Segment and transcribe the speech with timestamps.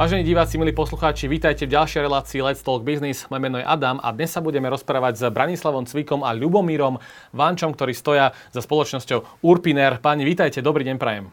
[0.00, 3.28] Vážení diváci, milí poslucháči, vítajte v ďalšej relácii Let's Talk Business.
[3.28, 6.96] Moje meno je Adam a dnes sa budeme rozprávať s Branislavom Cvikom a Ľubomírom
[7.36, 10.00] Vančom, ktorí stoja za spoločnosťou Urpiner.
[10.00, 11.28] Páni, vítajte, dobrý deň prajem.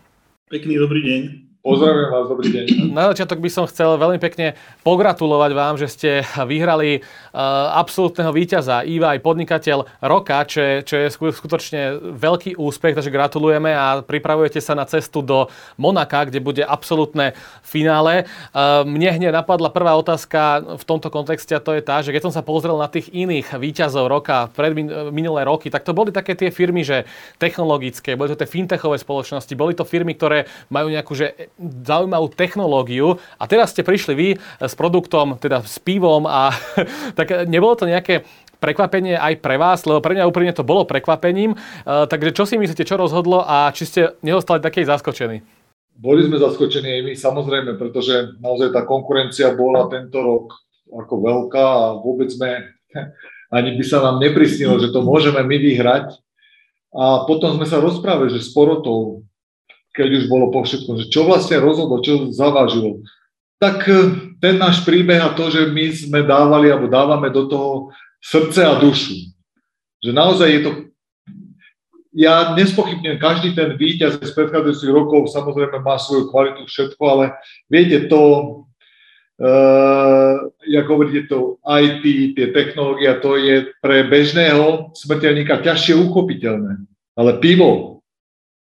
[0.51, 1.46] Pekný dobrý deň.
[1.67, 2.65] Pozdravujem vás, dobrý deň.
[2.95, 4.55] Na začiatok by som chcel veľmi pekne
[4.87, 6.09] pogratulovať vám, že ste
[6.47, 13.11] vyhrali uh, absolútneho víťaza, EY podnikateľ roka, čo je, čo je skutočne veľký úspech, takže
[13.11, 18.23] gratulujeme a pripravujete sa na cestu do Monaka, kde bude absolútne finále.
[18.55, 22.31] Uh, mne hneď napadla prvá otázka v tomto kontexte a to je tá, že keď
[22.31, 24.71] som sa pozrel na tých iných víťazov roka, pred
[25.11, 27.03] minulé roky, tak to boli také tie firmy, že
[27.35, 33.17] technologické, boli to tie fintechové spoločnosti, boli to firmy, ktoré majú nejakú že zaujímavú technológiu
[33.41, 34.27] a teraz ste prišli vy
[34.61, 36.53] s produktom, teda s pivom a
[37.17, 38.23] tak nebolo to nejaké
[38.57, 41.53] prekvapenie aj pre vás, lebo pre mňa úprimne to bolo prekvapením.
[41.85, 45.45] Uh, takže čo si myslíte, čo rozhodlo a či ste neostali takej zaskočení?
[45.97, 50.53] Boli sme zaskočení aj my, samozrejme, pretože naozaj tá konkurencia bola tento rok
[50.93, 52.69] ako veľká a vôbec sme,
[53.57, 56.17] ani by sa nám neprisnilo, že to môžeme my vyhrať.
[56.97, 59.26] A potom sme sa rozprávali, že s porotou
[59.97, 63.01] keď už bolo po všetkom, že čo vlastne rozhodlo, čo zavážilo.
[63.57, 63.97] Tak e,
[64.37, 67.89] ten náš príbeh a to, že my sme dávali alebo dávame do toho
[68.21, 69.33] srdce a dušu.
[70.05, 70.71] Že naozaj je to...
[72.17, 77.25] Ja nespochybnem, každý ten víťaz z predchádzajúcich rokov samozrejme má svoju kvalitu všetko, ale
[77.69, 78.21] viete to,
[79.37, 86.89] uh, jak hovoríte to IT, tie technológie, to je pre bežného smrteľníka ťažšie uchopiteľné.
[87.13, 87.96] Ale pivo,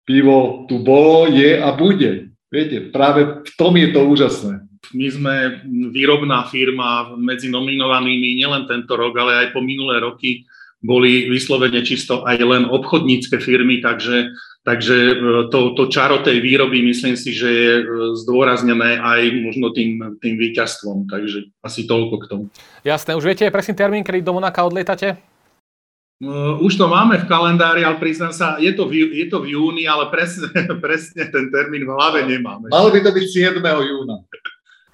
[0.08, 2.32] pivo tu bolo, je a bude.
[2.48, 4.64] Viete, práve v tom je to úžasné.
[4.96, 5.34] My sme
[5.92, 10.48] výrobná firma medzi nominovanými nielen tento rok, ale aj po minulé roky
[10.80, 15.14] boli vyslovene čisto aj len obchodnícke firmy, takže, takže e,
[15.50, 17.84] to, to čaro tej výroby myslím si, že je e,
[18.22, 22.44] zdôraznené aj možno tým, tým víťazstvom, takže asi toľko k tomu.
[22.86, 25.18] Jasné, už viete presný termín, kedy do Monaka odlietate?
[26.18, 29.54] Uh, už to máme v kalendári, ale priznám sa, je to v, je to v
[29.54, 30.50] júni, ale presne,
[30.84, 32.66] presne ten termín v hlave nemáme.
[32.74, 33.62] Malo by to byť 7.
[33.62, 34.26] júna.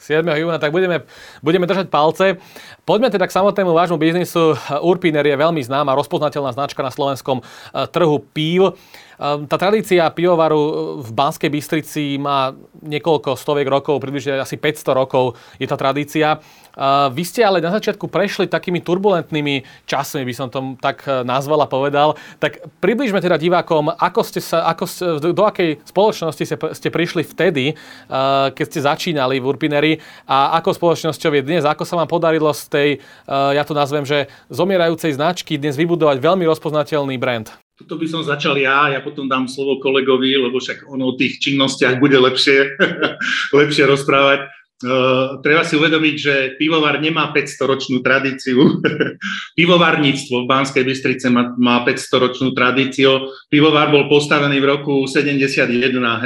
[0.05, 0.21] 7.
[0.21, 1.09] júna, tak budeme,
[1.41, 2.37] budeme držať palce.
[2.85, 4.53] Poďme teda k samotnému vášmu biznisu.
[4.85, 8.77] Urpiner je veľmi známa, rozpoznateľná značka na slovenskom eh, trhu pív.
[9.19, 15.01] Ehm, tá tradícia pivovaru eh, v Banskej Bystrici má niekoľko stoviek rokov, približne asi 500
[15.01, 16.39] rokov je tá tradícia.
[16.75, 21.23] Ehm, vy ste ale na začiatku prešli takými turbulentnými časmi, by som to tak eh,
[21.23, 22.19] nazval a povedal.
[22.43, 27.75] Tak približme teda divákom, ako ste sa, ako ste, do akej spoločnosti ste, prišli vtedy,
[27.75, 29.93] eh, keď ste začínali v Urpineri
[30.27, 32.89] a ako spoločnosťou je dnes, ako sa vám podarilo z tej,
[33.29, 37.64] ja to nazvem, že zomierajúcej značky dnes vybudovať veľmi rozpoznateľný brand.
[37.75, 41.43] Tuto by som začal ja, ja potom dám slovo kolegovi, lebo však on o tých
[41.43, 42.79] činnostiach bude lepšie,
[43.59, 44.47] lepšie rozprávať.
[44.85, 48.79] Uh, treba si uvedomiť, že pivovar nemá 500-ročnú tradíciu.
[49.59, 53.33] Pivovarníctvo v Banskej Bystrice má, má 500-ročnú tradíciu.
[53.51, 55.67] Pivovar bol postavený v roku 71,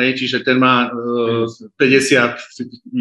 [0.00, 1.48] hej, čiže ten má uh,
[1.80, 2.92] 51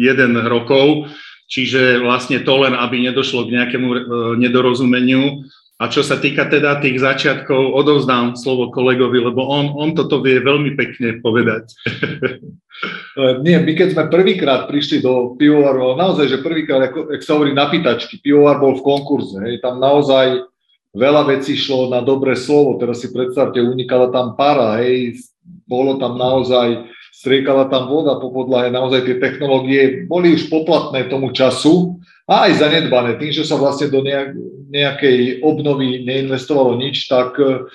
[0.48, 1.10] rokov,
[1.52, 3.98] čiže vlastne to len, aby nedošlo k nejakému uh,
[4.40, 5.44] nedorozumeniu.
[5.78, 10.42] A čo sa týka teda tých začiatkov, odovzdám slovo kolegovi, lebo on, on toto vie
[10.42, 11.70] veľmi pekne povedať.
[13.46, 17.54] Nie, my keď sme prvýkrát prišli do pivovaru, naozaj, že prvýkrát, ako, ako sa hovorí
[17.54, 20.46] na pýtačky, pivovar bol v konkurze, hej, tam naozaj
[20.94, 25.18] veľa vecí šlo na dobré slovo, teraz si predstavte, unikala tam para, hej,
[25.66, 31.34] bolo tam naozaj, striekala tam voda po podlahe, naozaj tie technológie boli už poplatné tomu
[31.34, 31.97] času,
[32.28, 33.16] a aj zanedbané.
[33.16, 34.36] Tým, že sa vlastne do nejak,
[34.68, 37.72] nejakej obnovy neinvestovalo nič, tak e,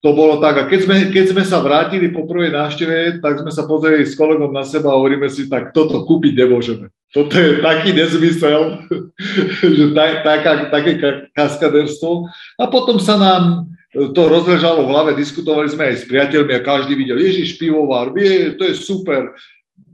[0.00, 0.56] to bolo tak.
[0.56, 4.16] A keď sme, keď sme sa vrátili po prvej návšteve, tak sme sa pozreli s
[4.16, 6.88] kolegom na seba a hovoríme si, tak toto kúpiť nemôžeme.
[7.12, 8.88] Toto je taký nezmysel,
[9.76, 10.92] že tak, taká, také
[11.36, 12.24] kaskaderstvo.
[12.56, 16.92] A potom sa nám to rozležalo v hlave, diskutovali sme aj s priateľmi a každý
[16.92, 19.32] videl, Ježiš, pivovar, vie, to je super,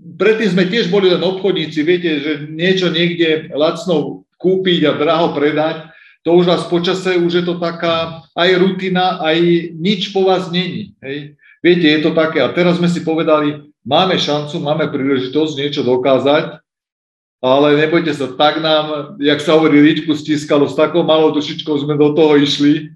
[0.05, 5.89] predtým sme tiež boli len obchodníci, viete, že niečo niekde lacno kúpiť a draho predať,
[6.25, 9.37] to už vás počase, už je to taká aj rutina, aj
[9.77, 10.97] nič po vás není.
[11.05, 11.37] Hej.
[11.61, 12.41] Viete, je to také.
[12.41, 16.65] A teraz sme si povedali, máme šancu, máme príležitosť niečo dokázať,
[17.45, 21.93] ale nebojte sa, tak nám, jak sa hovorí, ričku stiskalo, s takou malou dušičkou sme
[21.93, 22.89] do toho išli,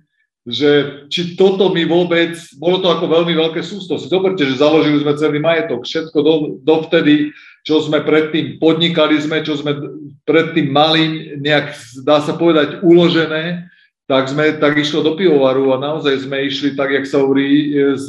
[0.49, 4.01] že či toto mi vôbec, bolo to ako veľmi veľké sústo.
[4.01, 6.35] Si zoberte, že založili sme celý majetok, všetko do,
[6.65, 7.37] dovtedy,
[7.69, 9.77] čo sme predtým podnikali sme, čo sme
[10.25, 13.69] predtým mali nejak, dá sa povedať, uložené,
[14.09, 17.69] tak sme tak išlo do pivovaru a naozaj sme išli tak, jak sa hovorí,
[18.01, 18.09] z,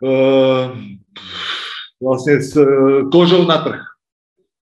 [0.00, 0.72] uh,
[2.00, 3.84] vlastne s uh, kožou na trh.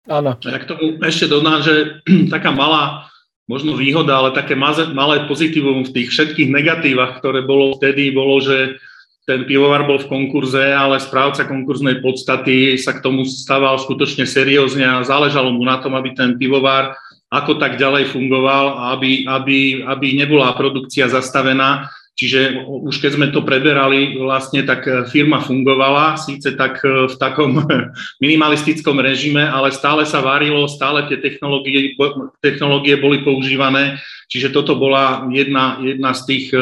[0.07, 0.39] Áno.
[0.39, 1.99] Ja k tomu ešte dodám, že
[2.33, 3.08] taká malá
[3.49, 8.77] možno výhoda, ale také malé pozitívum v tých všetkých negatívach, ktoré bolo vtedy, bolo, že
[9.25, 14.85] ten pivovar bol v konkurze, ale správca konkurznej podstaty sa k tomu stával skutočne seriózne
[14.85, 16.93] a záležalo mu na tom, aby ten pivovar
[17.29, 21.89] ako tak ďalej fungoval, aby, aby, aby nebola produkcia zastavená.
[22.19, 27.63] Čiže už keď sme to preberali, vlastne tak firma fungovala, síce tak e, v takom
[28.23, 31.95] minimalistickom režime, ale stále sa varilo, stále tie technológie,
[32.43, 36.59] technológie boli používané, čiže toto bola jedna, jedna z tých e,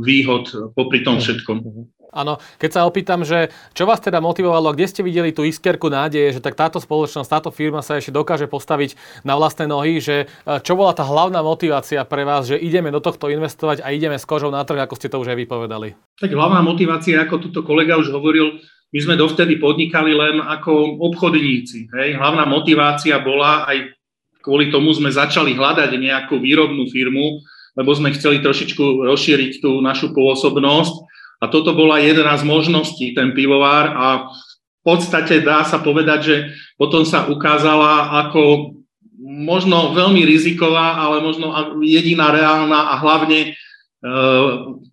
[0.00, 1.92] výhod popri tom všetkom.
[2.16, 6.40] Áno, keď sa opýtam, že čo vás teda motivovalo, kde ste videli tú iskerku nádeje,
[6.40, 8.96] že tak táto spoločnosť, táto firma sa ešte dokáže postaviť
[9.28, 10.26] na vlastné nohy, že e,
[10.64, 14.24] čo bola tá hlavná motivácia pre vás, že ideme do tohto investovať a ideme s
[14.24, 15.92] kožou na trh, ako ste to už aj vypovedali?
[16.16, 18.56] Tak hlavná motivácia, ako tuto kolega už hovoril,
[18.96, 21.92] my sme dovtedy podnikali len ako obchodníci.
[21.92, 22.16] Hej.
[22.16, 23.92] Hlavná motivácia bola, aj
[24.40, 27.42] kvôli tomu sme začali hľadať nejakú výrobnú firmu,
[27.76, 30.94] lebo sme chceli trošičku rozšíriť tú našu pôsobnosť
[31.36, 36.36] a toto bola jedna z možností, ten pivovár a v podstate dá sa povedať, že
[36.78, 38.72] potom sa ukázala ako
[39.18, 41.50] možno veľmi riziková, ale možno
[41.82, 43.52] jediná reálna a hlavne,
[43.98, 44.10] e,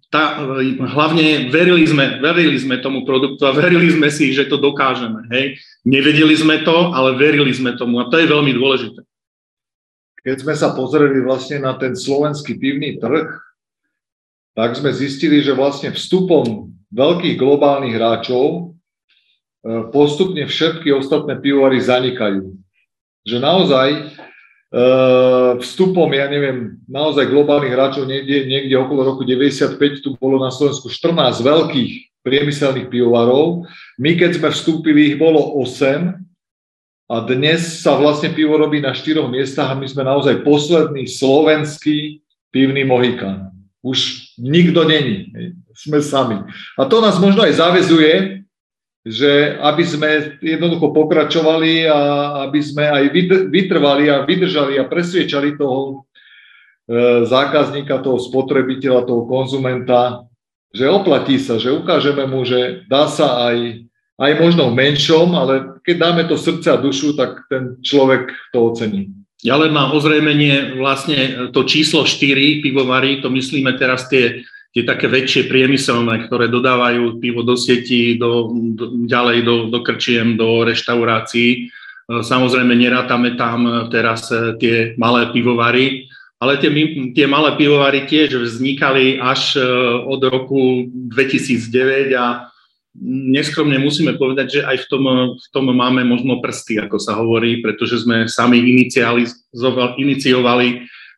[0.10, 0.42] tá,
[0.98, 5.30] hlavne verili, sme, verili sme tomu produktu a verili sme si, že to dokážeme.
[5.30, 5.62] Hej.
[5.86, 9.06] Nevedeli sme to, ale verili sme tomu a to je veľmi dôležité.
[10.24, 13.28] Keď sme sa pozreli vlastne na ten slovenský pivný trh,
[14.54, 18.62] tak sme zistili, že vlastne vstupom veľkých globálnych hráčov e,
[19.90, 22.54] postupne všetky ostatné pivovary zanikajú.
[23.26, 24.02] Že naozaj e,
[25.58, 30.86] vstupom, ja neviem, naozaj globálnych hráčov niekde, niekde okolo roku 95 tu bolo na Slovensku
[30.86, 31.92] 14 veľkých
[32.22, 33.66] priemyselných pivovarov.
[33.98, 36.14] My keď sme vstúpili, ich bolo 8
[37.10, 42.22] a dnes sa vlastne pivo robí na štyroch miestach a my sme naozaj posledný slovenský
[42.54, 43.52] pivný Mohikán
[43.84, 45.34] už nikto není.
[45.74, 46.42] Sme sami.
[46.78, 48.44] A to nás možno aj zavezuje,
[49.04, 50.10] že aby sme
[50.40, 52.00] jednoducho pokračovali a
[52.48, 53.04] aby sme aj
[53.52, 56.08] vytrvali a vydržali a presviečali toho
[56.88, 60.24] e, zákazníka, toho spotrebiteľa, toho konzumenta,
[60.72, 63.84] že oplatí sa, že ukážeme mu, že dá sa aj,
[64.24, 65.54] aj možno v menšom, ale
[65.84, 69.12] keď dáme to srdce a dušu, tak ten človek to ocení.
[69.44, 75.52] Len na ozrejmenie vlastne to číslo 4 pivovary, to myslíme teraz tie, tie také väčšie
[75.52, 81.50] priemyselné, ktoré dodávajú pivo do sieti, do, do, ďalej do, do krčiem, do reštaurácií.
[81.52, 86.08] E, samozrejme, nerátame tam teraz e, tie malé pivovary,
[86.40, 86.72] ale tie,
[87.12, 89.64] tie malé pivovary tiež vznikali až e,
[90.08, 92.53] od roku 2009 a
[93.02, 95.04] neskromne musíme povedať, že aj v tom,
[95.38, 99.26] v tom máme možno prsty, ako sa hovorí, pretože sme sami iniciovali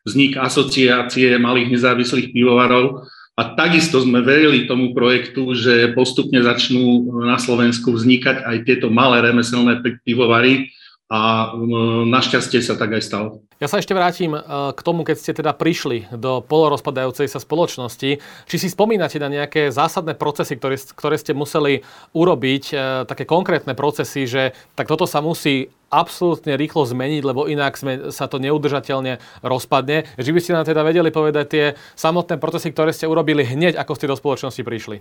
[0.06, 3.04] vznik asociácie malých nezávislých pivovarov.
[3.36, 9.20] A takisto sme verili tomu projektu, že postupne začnú na Slovensku vznikať aj tieto malé
[9.20, 10.72] remeselné pivovary,
[11.06, 13.28] a um, našťastie sa tak aj stalo.
[13.62, 18.18] Ja sa ešte vrátim uh, k tomu, keď ste teda prišli do polorozpadajúcej sa spoločnosti.
[18.20, 23.78] Či si spomínate na nejaké zásadné procesy, ktoré, ktoré ste museli urobiť, uh, také konkrétne
[23.78, 29.22] procesy, že tak toto sa musí absolútne rýchlo zmeniť, lebo inak sme, sa to neudržateľne
[29.46, 30.10] rozpadne.
[30.18, 31.64] Že by ste nám teda vedeli povedať tie
[31.94, 34.98] samotné procesy, ktoré ste urobili hneď, ako ste do spoločnosti prišli.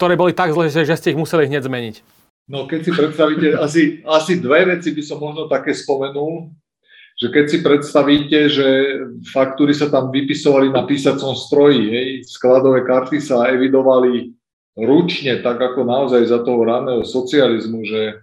[0.00, 2.17] Ktoré boli tak zlé, že ste ich museli hneď zmeniť.
[2.48, 6.48] No keď si predstavíte, asi, asi dve veci by som možno také spomenul,
[7.18, 8.66] že keď si predstavíte, že
[9.34, 14.32] faktúry sa tam vypisovali na písacom stroji, hej, skladové karty sa evidovali
[14.78, 18.22] ručne, tak ako naozaj za toho raného socializmu, že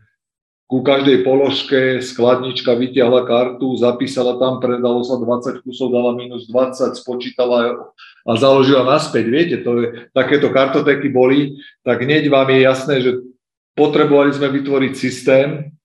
[0.66, 6.98] ku každej položke skladnička vytiahla kartu, zapísala tam, predalo sa 20 kusov, dala minus 20,
[6.98, 7.78] spočítala
[8.26, 9.26] a založila naspäť.
[9.30, 13.12] Viete, to je, takéto kartotéky boli, tak hneď vám je jasné, že
[13.76, 15.76] potrebovali sme vytvoriť systém,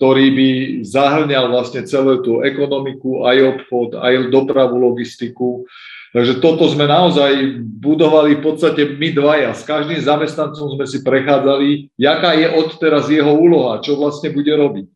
[0.00, 0.48] ktorý by
[0.80, 5.68] zahrňal vlastne celú tú ekonomiku, aj obchod, aj dopravu, logistiku.
[6.16, 9.52] Takže toto sme naozaj budovali v podstate my dvaja.
[9.52, 14.88] S každým zamestnancom sme si prechádzali, jaká je odteraz jeho úloha, čo vlastne bude robiť.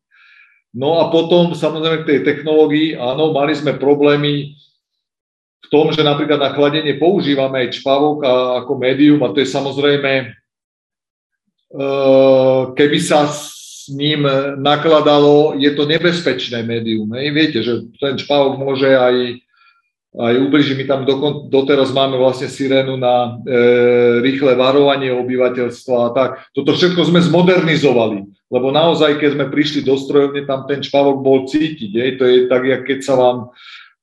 [0.74, 4.58] No a potom samozrejme k tej technológii, áno, mali sme problémy
[5.64, 8.26] v tom, že napríklad na chladenie používame aj čpavok
[8.64, 10.34] ako médium a to je samozrejme
[12.74, 14.24] keby sa s ním
[14.62, 17.10] nakladalo, je to nebezpečné médium.
[17.18, 17.26] Hej.
[17.34, 19.44] Viete, že ten čpavok môže aj,
[20.16, 20.74] aj ubližiť.
[20.78, 23.52] My tam dokon, doteraz máme vlastne sirénu na e,
[24.24, 26.30] rýchle varovanie obyvateľstva a tak.
[26.56, 31.44] Toto všetko sme zmodernizovali, lebo naozaj, keď sme prišli do strojovne, tam ten čpavok bol
[31.44, 31.90] cítiť.
[31.90, 32.04] Je.
[32.16, 33.52] To je tak, jak keď sa vám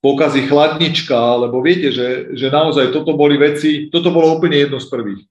[0.02, 4.90] pokazí chladnička, alebo viete, že, že naozaj toto boli veci, toto bolo úplne jedno z
[4.90, 5.22] prvých.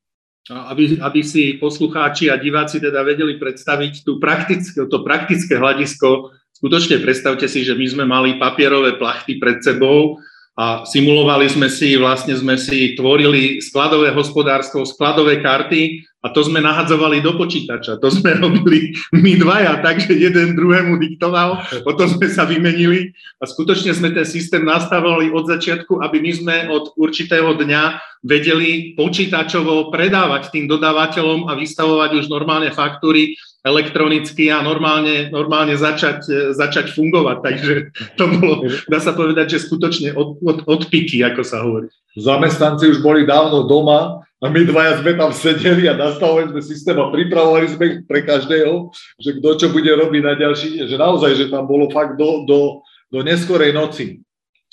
[0.50, 6.98] Aby, aby si poslucháči a diváci teda vedeli predstaviť tú praktické, to praktické hľadisko, skutočne
[6.98, 10.18] predstavte si, že my sme mali papierové plachty pred sebou
[10.62, 16.62] a simulovali sme si, vlastne sme si tvorili skladové hospodárstvo, skladové karty a to sme
[16.62, 17.98] nahadzovali do počítača.
[17.98, 23.10] To sme robili my dvaja, takže jeden druhému diktoval, potom sme sa vymenili
[23.42, 28.94] a skutočne sme ten systém nastavovali od začiatku, aby my sme od určitého dňa vedeli
[28.94, 36.98] počítačovo predávať tým dodávateľom a vystavovať už normálne faktúry elektronicky a normálne, normálne začať, začať
[36.98, 37.38] fungovať.
[37.46, 37.74] Takže
[38.18, 38.54] to bolo,
[38.90, 41.88] dá sa povedať, že skutočne od, od, od piky, ako sa hovorí.
[42.18, 46.98] Zamestnanci už boli dávno doma a my dvaja sme tam sedeli a nastavovali sme systém
[46.98, 48.90] a pripravovali sme pre každého,
[49.22, 52.82] že kto čo bude robiť na ďalší, že naozaj, že tam bolo fakt do, do,
[53.14, 54.26] do neskorej noci.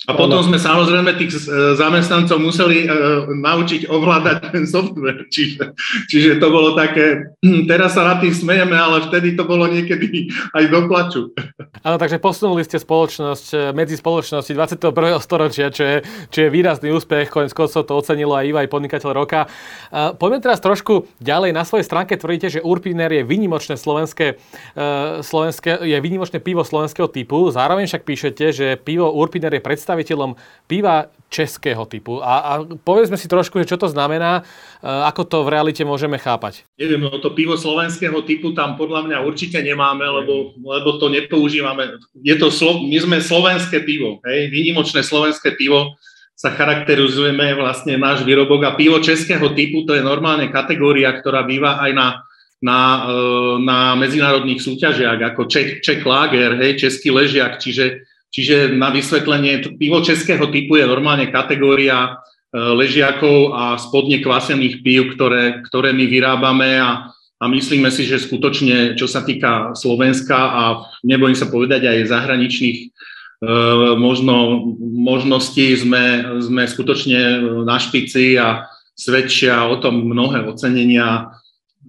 [0.07, 5.27] A potom sme samozrejme tých e, zamestnancov museli uh, naučiť ovládať ten software.
[5.27, 5.75] Čiže,
[6.07, 10.31] čiže to bolo také, hm, teraz sa na tým smejeme, ale vtedy to bolo niekedy
[10.55, 11.21] aj do plaču.
[11.83, 15.19] Áno, takže posunuli ste spoločnosť e, medzi spoločnosti 21.
[15.19, 15.97] storočia, čo je,
[16.31, 17.27] čo je výrazný úspech.
[17.27, 19.51] Konec koncov to ocenilo aj Iva, aj podnikateľ roka.
[19.91, 21.51] Poďme teraz trošku ďalej.
[21.51, 24.39] Na svojej stránke tvrdíte, že Urpiner je výnimočné slovenské,
[25.21, 27.51] slovenské, je výnimočné pivo slovenského typu.
[27.51, 30.37] Zároveň však píšete, že pivo Urpiner je predstav predstaviteľom
[30.69, 32.21] piva českého typu.
[32.21, 34.41] A, a povedzme si trošku, že čo to znamená,
[34.81, 36.65] e, ako to v realite môžeme chápať.
[36.77, 41.97] Neviem, no to pivo slovenského typu tam podľa mňa určite nemáme, lebo, lebo to nepoužívame.
[42.21, 42.53] Je to,
[42.85, 45.97] my sme slovenské pivo, hej, výnimočné slovenské pivo,
[46.39, 51.83] sa charakterizujeme vlastne náš výrobok a pivo českého typu, to je normálne kategória, ktorá býva
[51.83, 52.07] aj na,
[52.63, 53.15] na, e,
[53.67, 60.05] na medzinárodných súťažiach, ako Czech, Czech Lager, hej, český ležiak, čiže Čiže na vysvetlenie, pivo
[60.05, 62.09] českého typu je normálne kategória e,
[62.53, 68.93] ležiakov a spodne kvasených pív, ktoré, ktoré my vyrábame a, a myslíme si, že skutočne,
[68.93, 70.63] čo sa týka Slovenska a
[71.01, 72.87] nebojím sa povedať aj zahraničných e,
[73.97, 81.33] možno, možností, sme, sme skutočne na špici a svedčia o tom mnohé ocenenia.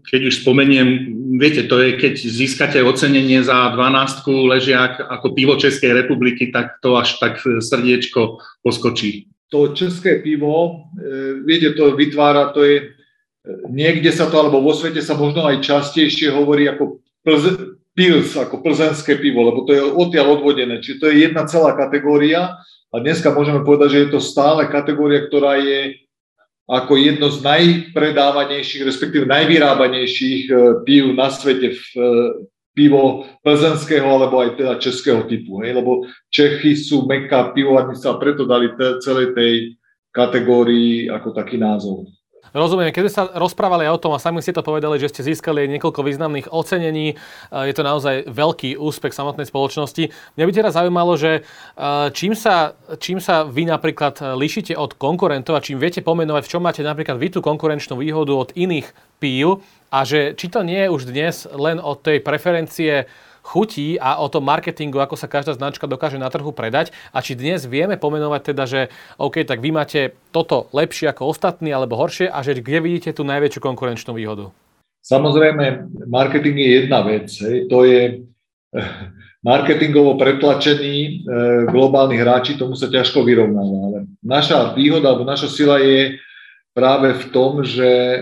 [0.08, 5.96] Keď už spomeniem, viete, to je, keď získate ocenenie za 12 ležiak ako pivo Českej
[5.96, 9.32] republiky, tak to až tak srdiečko poskočí.
[9.50, 12.86] To české pivo, e, viete, to vytvára, to je, e,
[13.66, 18.62] niekde sa to, alebo vo svete sa možno aj častejšie hovorí ako plz, pils, ako
[18.62, 20.78] plzenské pivo, lebo to je odtiaľ odvodené.
[20.78, 25.26] Čiže to je jedna celá kategória a dneska môžeme povedať, že je to stále kategória,
[25.26, 25.98] ktorá je
[26.70, 30.54] ako jedno z najpredávanejších, respektíve najvyrábanejších e,
[30.86, 32.02] pív na svete v e,
[32.70, 35.66] pivo plzenského alebo aj teda českého typu.
[35.66, 35.82] Hej?
[35.82, 38.70] Lebo Čechy sú meka pivovarnica a preto dali
[39.02, 39.54] celej tej
[40.14, 42.06] kategórii ako taký názov.
[42.50, 46.02] Rozumiem, keď sa rozprávali o tom a sami ste to povedali, že ste získali niekoľko
[46.02, 47.16] významných ocenení, e,
[47.70, 50.10] je to naozaj veľký úspech samotnej spoločnosti.
[50.34, 51.40] Mňa by teraz zaujímalo, že e,
[52.10, 56.62] čím sa, čím sa vy napríklad líšite od konkurentov a čím viete pomenovať, v čom
[56.66, 58.90] máte napríklad vy tú konkurenčnú výhodu od iných
[59.22, 59.62] pív
[59.94, 63.06] a že či to nie je už dnes len od tej preferencie
[63.50, 66.94] chutí a o tom marketingu, ako sa každá značka dokáže na trhu predať.
[67.10, 68.80] A či dnes vieme pomenovať teda, že
[69.18, 73.26] OK, tak vy máte toto lepšie ako ostatní alebo horšie a že kde vidíte tú
[73.26, 74.54] najväčšiu konkurenčnú výhodu?
[75.02, 77.26] Samozrejme, marketing je jedna vec.
[77.42, 77.66] Hej.
[77.72, 78.22] To je
[78.76, 78.88] eh,
[79.40, 81.10] marketingovo pretlačení e,
[81.72, 83.76] globálnych hráči, tomu sa ťažko vyrovnáva.
[83.88, 86.20] Ale naša výhoda alebo naša sila je
[86.76, 88.20] práve v tom, že e,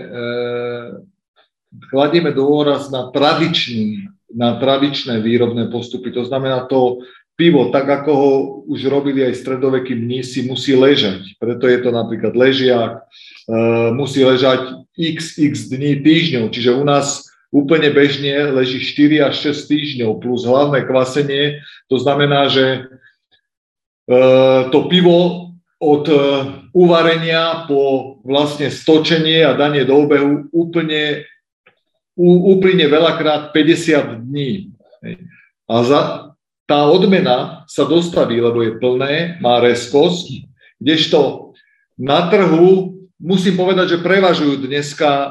[1.91, 6.13] kladieme dôraz na tradičný na tradičné výrobné postupy.
[6.13, 7.01] To znamená, to
[7.39, 8.33] pivo, tak ako ho
[8.67, 11.39] už robili aj stredovekí mnísi, musí ležať.
[11.39, 13.07] Preto je to napríklad ležiak,
[13.47, 13.55] e,
[13.95, 16.51] musí ležať xx dní, týždňov.
[16.51, 21.63] Čiže u nás úplne bežne leží 4 až 6 týždňov plus hlavné kvasenie.
[21.89, 22.91] To znamená, že
[24.11, 24.19] e,
[24.75, 26.19] to pivo od e,
[26.75, 31.23] uvarenia po vlastne stočenie a danie do obehu úplne
[32.19, 34.75] úplne veľakrát 50 dní.
[35.71, 36.01] A za,
[36.67, 40.51] tá odmena sa dostaví, lebo je plné, má reskosť,
[40.83, 41.55] kdežto
[41.99, 45.29] na trhu musím povedať, že prevažujú dneska e,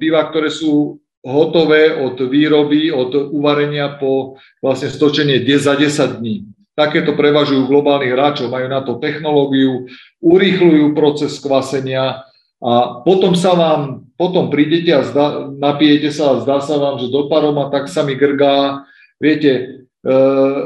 [0.00, 6.48] piva, ktoré sú hotové od výroby, od uvarenia po vlastne stočenie za 10 dní.
[6.76, 9.88] Takéto prevažujú globálnych hráčov, majú na to technológiu,
[10.20, 12.24] urýchľujú proces kvasenia,
[12.66, 16.98] a a potom sa vám, potom prídete a zda, napijete sa a zdá sa vám,
[16.98, 18.82] že do paroma tak sa mi grgá.
[19.22, 19.52] Viete,
[20.02, 20.14] e,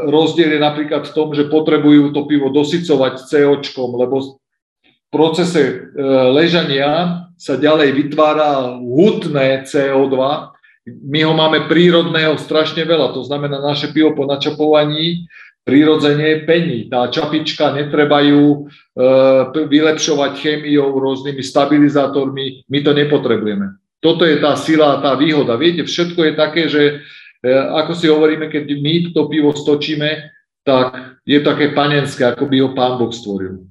[0.09, 3.61] rozdiel je napríklad v tom, že potrebujú to pivo dosycovať CO,
[4.00, 4.28] lebo v
[5.12, 5.75] procese e,
[6.33, 10.16] ležania sa ďalej vytvára hutné CO2.
[11.04, 15.28] My ho máme prírodného strašne veľa, to znamená naše pivo po načapovaní
[15.64, 16.88] prirodzene pení.
[16.88, 18.59] Tá čapička netreba ju e,
[19.69, 23.76] vylepšovať chémiou, rôznymi stabilizátormi, my to nepotrebujeme.
[24.00, 25.61] Toto je tá sila, tá výhoda.
[25.61, 26.83] Viete, všetko je také, že
[27.45, 30.33] e, ako si hovoríme, keď my to pivo stočíme,
[30.64, 33.64] tak je také panenské, ako by ho pán Boh stvoril.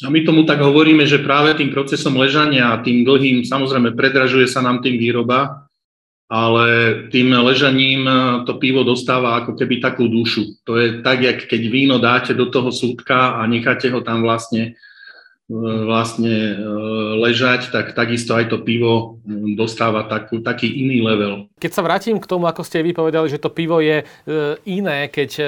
[0.00, 4.48] A my tomu tak hovoríme, že práve tým procesom ležania a tým dlhým, samozrejme, predražuje
[4.48, 5.68] sa nám tým výroba,
[6.30, 6.66] ale
[7.10, 10.62] tým ležaním eh, to pivo dostáva ako keby takú dušu.
[10.62, 14.78] To je tak, jak keď víno dáte do toho súdka a necháte ho tam vlastne
[15.50, 16.56] vlastne e,
[17.18, 19.18] ležať, tak takisto aj to pivo
[19.58, 21.50] dostáva takú, taký iný level.
[21.58, 24.04] Keď sa vrátim k tomu, ako ste vypovedali, že to pivo je e,
[24.70, 25.44] iné, keď e,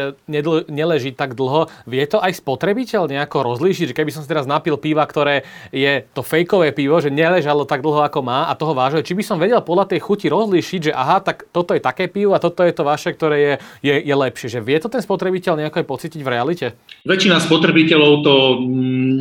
[0.67, 4.75] neleží tak dlho, vie to aj spotrebiteľ nejako rozlíšiť, že keby som si teraz napil
[4.75, 9.07] piva, ktoré je to fejkové pivo, že neležalo tak dlho, ako má a toho vážne,
[9.07, 12.35] či by som vedel podľa tej chuti rozlíšiť, že aha, tak toto je také pivo
[12.35, 13.55] a toto je to vaše, ktoré je,
[13.87, 14.51] je, je lepšie.
[14.51, 16.67] Že vie to ten spotrebiteľ nejako aj pocítiť v realite?
[17.07, 18.35] Väčšina spotrebiteľov to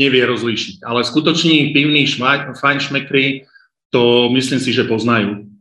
[0.01, 2.07] nevie rozlíšiť ale skutoční pivní
[2.61, 3.45] fajnšmekry
[3.91, 5.51] to myslím si, že poznajú.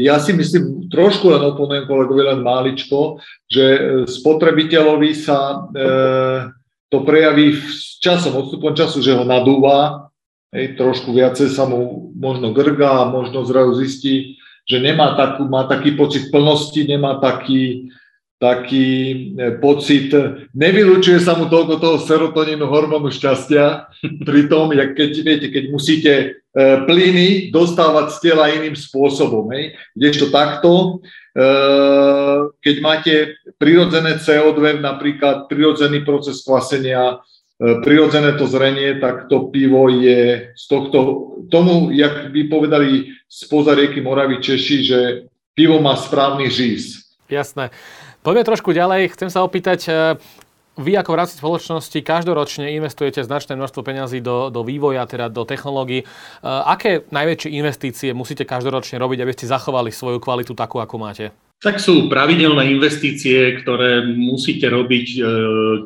[0.00, 3.20] Ja si myslím, trošku len oponujem kolegovi len máličko,
[3.52, 5.56] že e, spotrebiteľovi sa e,
[6.88, 10.08] to prejaví s časom, odstupom času, že ho nadúva,
[10.56, 16.00] hej, trošku viacej sa mu možno grgá, možno zrazu zistí, že nemá takú, má taký
[16.00, 17.92] pocit plnosti, nemá taký,
[18.42, 18.90] taký
[19.38, 20.10] e, pocit,
[20.50, 23.86] nevylučuje sa mu toľko toho serotonínu, hormónu šťastia,
[24.28, 26.26] pri tom, jak keď, viete, keď musíte e,
[26.82, 29.46] plyny dostávať z tela iným spôsobom.
[29.54, 29.78] Hej.
[29.94, 30.70] Kdežto takto,
[31.38, 31.46] e,
[32.58, 37.22] keď máte prirodzené CO2, napríklad prirodzený proces kvasenia,
[37.62, 40.98] prirodzené to zrenie, tak to pivo je z tohto,
[41.46, 44.98] tomu, jak by povedali spoza rieky Moravy Češi, že
[45.54, 47.14] pivo má správny říz.
[47.30, 47.70] Jasné.
[48.22, 49.18] Poďme trošku ďalej.
[49.18, 49.92] Chcem sa opýtať, e,
[50.78, 55.42] vy ako v rámci spoločnosti každoročne investujete značné množstvo peňazí do, do vývoja, teda do
[55.42, 56.06] technológií.
[56.06, 56.08] E,
[56.46, 61.34] aké najväčšie investície musíte každoročne robiť, aby ste zachovali svoju kvalitu takú, ako máte?
[61.66, 65.20] Tak sú pravidelné investície, ktoré musíte robiť, e,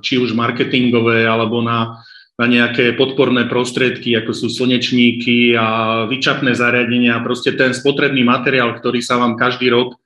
[0.04, 2.04] či už marketingové, alebo na,
[2.36, 7.16] na nejaké podporné prostriedky, ako sú slnečníky a vyčapné zariadenia.
[7.24, 9.96] Proste ten spotrebný materiál, ktorý sa vám každý rok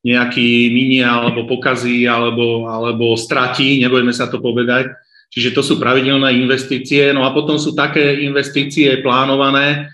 [0.00, 4.88] nejaký minie alebo pokazí alebo, alebo stratí, nebojme sa to povedať.
[5.30, 7.14] Čiže to sú pravidelné investície.
[7.14, 9.92] No a potom sú také investície plánované.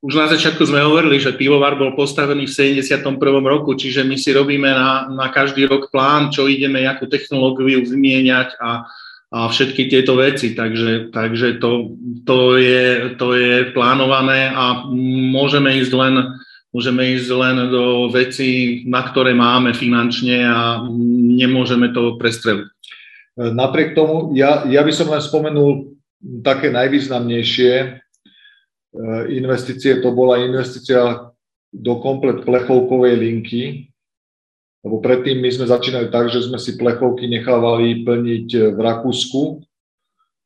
[0.00, 3.04] Už na začiatku sme hovorili, že pivovar bol postavený v 71.
[3.44, 8.56] roku, čiže my si robíme na, na každý rok plán, čo ideme, akú technológiu vymieňať
[8.56, 8.88] a,
[9.28, 10.56] a všetky tieto veci.
[10.56, 14.88] Takže, takže to, to, je, to je plánované a
[15.34, 16.14] môžeme ísť len
[16.70, 20.86] môžeme ísť len do vecí, na ktoré máme finančne a
[21.34, 22.66] nemôžeme to prestreliť.
[23.40, 25.96] Napriek tomu, ja, ja by som len spomenul
[26.44, 27.88] také najvýznamnejšie e,
[29.32, 29.96] investície.
[30.04, 31.32] To bola investícia
[31.72, 33.62] do komplet plechovkovej linky,
[34.84, 39.64] lebo predtým my sme začínali tak, že sme si plechovky nechávali plniť v Rakúsku,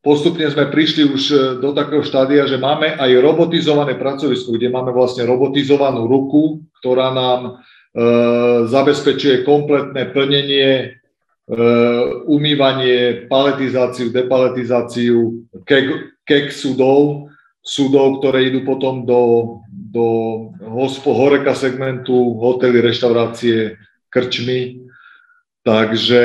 [0.00, 4.90] postupne sme prišli už e, do takého štádia, že máme aj robotizované pracovisko, kde máme
[4.90, 7.50] vlastne robotizovanú ruku, ktorá nám e,
[8.66, 10.86] zabezpečuje kompletné plnenie, e,
[12.26, 17.30] umývanie, paletizáciu, depaletizáciu, kek, kek sudov,
[17.66, 19.22] sudov, ktoré idú potom do,
[19.68, 20.06] do
[20.62, 23.74] hospo, horeka segmentu, hotely, reštaurácie,
[24.06, 24.86] krčmy.
[25.66, 26.22] Takže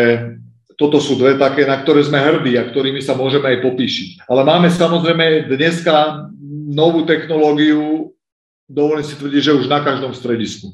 [0.78, 4.10] toto sú dve také, na ktoré sme hrdí a ktorými sa môžeme aj popíšiť.
[4.30, 6.30] Ale máme samozrejme dneska
[6.72, 8.14] novú technológiu,
[8.72, 10.72] dovolím si tvrdiť, že už na každom stredisku.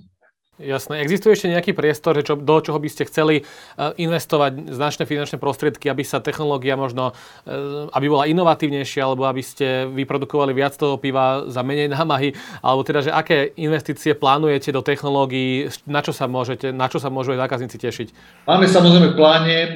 [0.57, 1.05] Jasné.
[1.05, 5.85] Existuje ešte nejaký priestor, čo, do čoho by ste chceli uh, investovať značné finančné prostriedky,
[5.85, 11.45] aby sa technológia možno, uh, aby bola inovatívnejšia, alebo aby ste vyprodukovali viac toho piva
[11.45, 12.33] za menej námahy,
[12.65, 17.13] alebo teda, že aké investície plánujete do technológií, na čo sa, môžete, na čo sa
[17.13, 18.07] môžu aj zákazníci tešiť?
[18.49, 19.69] Máme samozrejme pláne, e,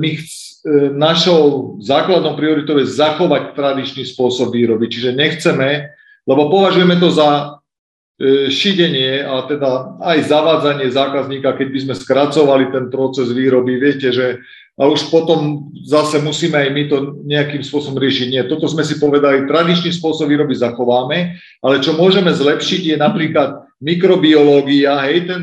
[0.00, 0.64] my chc,
[0.96, 5.94] našou základnou prioritou je zachovať tradičný spôsob výroby, čiže nechceme,
[6.26, 7.56] lebo považujeme to za
[8.16, 14.08] E, šidenie a teda aj zavádzanie zákazníka, keď by sme skracovali ten proces výroby, viete,
[14.08, 14.40] že
[14.80, 16.96] a už potom zase musíme aj my to
[17.28, 18.26] nejakým spôsobom riešiť.
[18.32, 23.68] Nie, toto sme si povedali, tradičný spôsob výroby zachováme, ale čo môžeme zlepšiť je napríklad
[23.84, 25.40] mikrobiológia, hej, ten,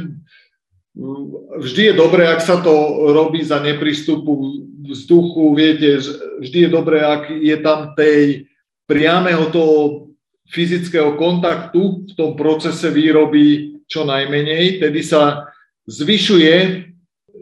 [1.61, 2.73] vždy je dobré, ak sa to
[3.13, 6.01] robí za neprístupu vzduchu, viete,
[6.41, 8.49] vždy je dobré, ak je tam tej
[8.89, 10.12] priameho toho
[10.49, 15.53] fyzického kontaktu v tom procese výroby čo najmenej, tedy sa
[15.87, 16.87] zvyšuje,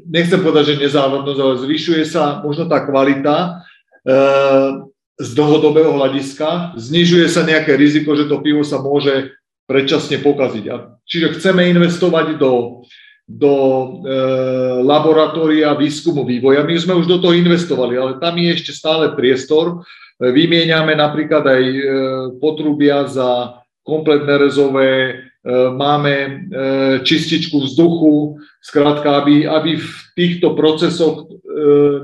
[0.09, 3.49] nechcem povedať, že nezávadnosť, ale zvyšuje sa možno tá kvalita e,
[5.21, 9.37] z dlhodobého hľadiska, znižuje sa nejaké riziko, že to pivo sa môže
[9.69, 10.65] predčasne pokaziť.
[10.73, 12.83] A čiže chceme investovať do,
[13.29, 13.85] do e,
[14.81, 16.65] laboratória výskumu vývoja.
[16.65, 19.85] My sme už do toho investovali, ale tam je ešte stále priestor,
[20.21, 21.83] Vymieňame napríklad aj e,
[22.37, 25.13] potrubia za kompletné rezové, e,
[25.73, 26.31] máme e,
[27.01, 31.25] čističku vzduchu, skrátka, aby, aby v týchto procesoch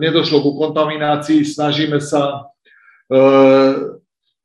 [0.02, 2.52] nedošlo ku kontaminácii, snažíme sa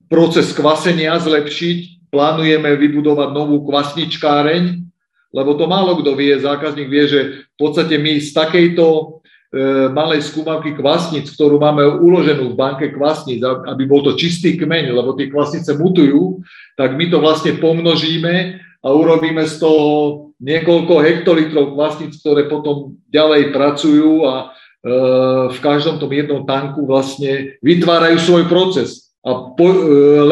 [0.07, 4.63] proces kvasenia zlepšiť, plánujeme vybudovať novú kvasničkáreň,
[5.33, 9.21] lebo to málo kto vie, zákazník vie, že v podstate my z takejto
[9.93, 15.13] malej skúmavky kvasnic, ktorú máme uloženú v banke kvasnic, aby bol to čistý kmeň, lebo
[15.13, 16.41] tie kvasnice mutujú,
[16.73, 19.85] tak my to vlastne pomnožíme a urobíme z toho
[20.41, 24.47] niekoľko hektolitrov kvasnic, ktoré potom ďalej pracujú a e,
[25.53, 29.13] v každom tom jednom tanku vlastne vytvárajú svoj proces.
[29.21, 29.79] A po, e,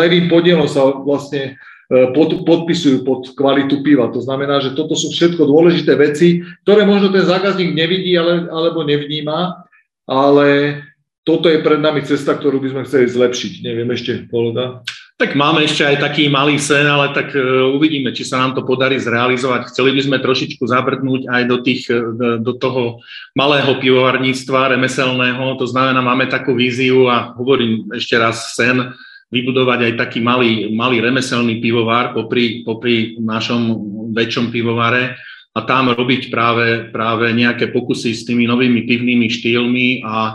[0.00, 4.06] levým podielom sa vlastne E, pod, podpisujú pod kvalitu piva.
[4.14, 8.86] To znamená, že toto sú všetko dôležité veci, ktoré možno ten zákazník nevidí ale, alebo
[8.86, 9.66] nevníma,
[10.06, 10.78] ale
[11.26, 13.52] toto je pred nami cesta, ktorú by sme chceli zlepšiť.
[13.66, 14.86] Neviem ešte, kolega.
[15.20, 18.64] Tak máme ešte aj taký malý sen, ale tak uh, uvidíme, či sa nám to
[18.64, 19.68] podarí zrealizovať.
[19.68, 23.04] Chceli by sme trošičku zabrdnúť aj do, tých, do, do toho
[23.36, 25.60] malého pivovarníctva remeselného.
[25.60, 28.96] To znamená, máme takú víziu a hovorím ešte raz sen,
[29.30, 33.62] vybudovať aj taký malý, malý remeselný pivovar popri, popri našom
[34.10, 35.14] väčšom pivovare
[35.54, 40.34] a tam robiť práve, práve nejaké pokusy s tými novými pivnými štýlmi a e,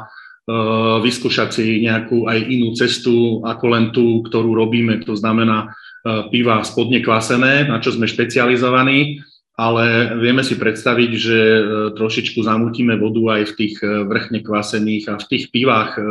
[1.03, 5.67] vyskúšať si nejakú aj inú cestu ako len tú, ktorú robíme, to znamená
[6.03, 9.19] e, piva spodne kvasené, na čo sme špecializovaní
[9.55, 11.61] ale vieme si predstaviť, že e,
[11.95, 16.01] trošičku zamutíme vodu aj v tých e, vrchne kvasených a v tých pivách, e,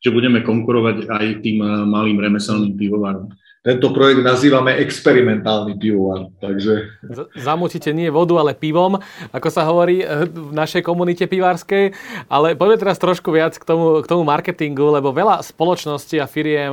[0.00, 3.28] že budeme konkurovať aj tým malým remeselným pivovarom.
[3.60, 6.32] Tento projekt nazývame experimentálny pivovar.
[6.40, 7.04] Takže...
[7.36, 8.96] Zamutíte nie vodu, ale pivom,
[9.34, 11.92] ako sa hovorí v našej komunite pivárskej.
[12.32, 16.72] Ale poďme teraz trošku viac k tomu, k tomu marketingu, lebo veľa spoločností a firiem,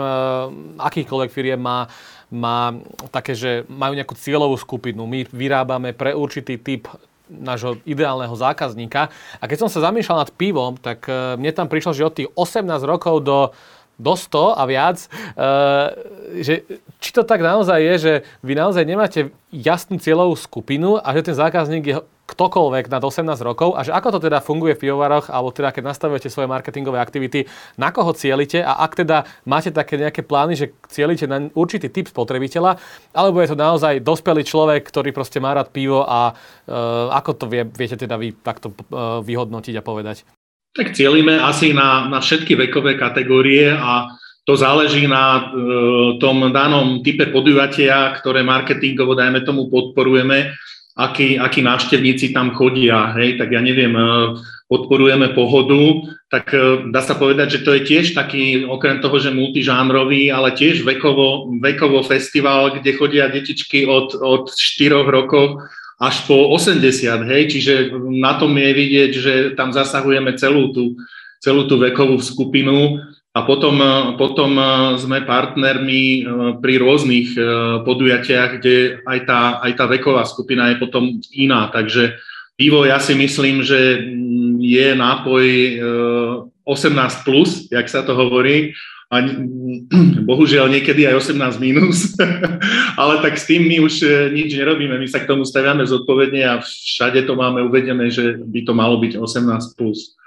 [0.79, 1.89] akýchkoľvek firiem má
[2.33, 2.73] má
[3.13, 5.05] také, že majú nejakú cieľovú skupinu.
[5.05, 6.89] My vyrábame pre určitý typ
[7.29, 9.09] nášho ideálneho zákazníka.
[9.41, 12.29] A keď som sa zamýšľal nad pivom, tak e, mne tam prišlo, že od tých
[12.37, 13.49] 18 rokov do,
[13.95, 15.07] do 100 a viac, e,
[16.43, 16.53] že
[16.99, 21.35] či to tak naozaj je, že vy naozaj nemáte jasnú cieľovú skupinu a že ten
[21.35, 25.53] zákazník je ktokoľvek nad 18 rokov a že ako to teda funguje v pivovaroch, alebo
[25.53, 27.45] teda keď nastavujete svoje marketingové aktivity,
[27.77, 32.09] na koho cielite a ak teda máte také nejaké plány, že cielite na určitý typ
[32.09, 32.81] spotrebiteľa,
[33.13, 36.73] alebo je to naozaj dospelý človek, ktorý proste má rád pivo a e,
[37.13, 40.34] ako to vie, viete teda vy takto e, vyhodnotiť a povedať?
[40.75, 44.11] Tak cielime asi na, na všetky vekové kategórie a
[44.45, 45.41] to záleží na e,
[46.21, 50.53] tom danom type podujatia, ktoré marketingovo, dajme tomu, podporujeme
[50.95, 54.05] akí, akí návštevníci tam chodia, hej, tak ja neviem, e,
[54.69, 59.33] podporujeme pohodu, tak e, dá sa povedať, že to je tiež taký, okrem toho, že
[59.33, 66.51] multižánrový, ale tiež vekovo, vekovo festival, kde chodia detičky od, od 4 rokov až po
[66.51, 67.73] 80, hej, čiže
[68.11, 70.99] na tom je vidieť, že tam zasahujeme celú tú,
[71.39, 72.99] celú tú vekovú skupinu.
[73.35, 74.63] A potom, e, potom e,
[74.95, 76.21] sme partnermi e,
[76.63, 77.35] pri rôznych
[77.83, 81.67] podujatiach, kde aj tá, aj tá veková skupina je potom iná.
[81.67, 82.15] Takže
[82.55, 84.07] pivo ja si myslím, že
[84.59, 85.45] je nápoj
[86.63, 88.71] 18+, plus, jak sa to hovorí,
[89.15, 89.23] a
[90.29, 92.19] bohužiaľ niekedy aj 18 minus,
[93.01, 96.43] ale tak s tým my už e, nič nerobíme, my sa k tomu staviame zodpovedne
[96.43, 99.79] a všade to máme uvedené, že by to malo byť 18+.
[99.79, 100.19] Plus.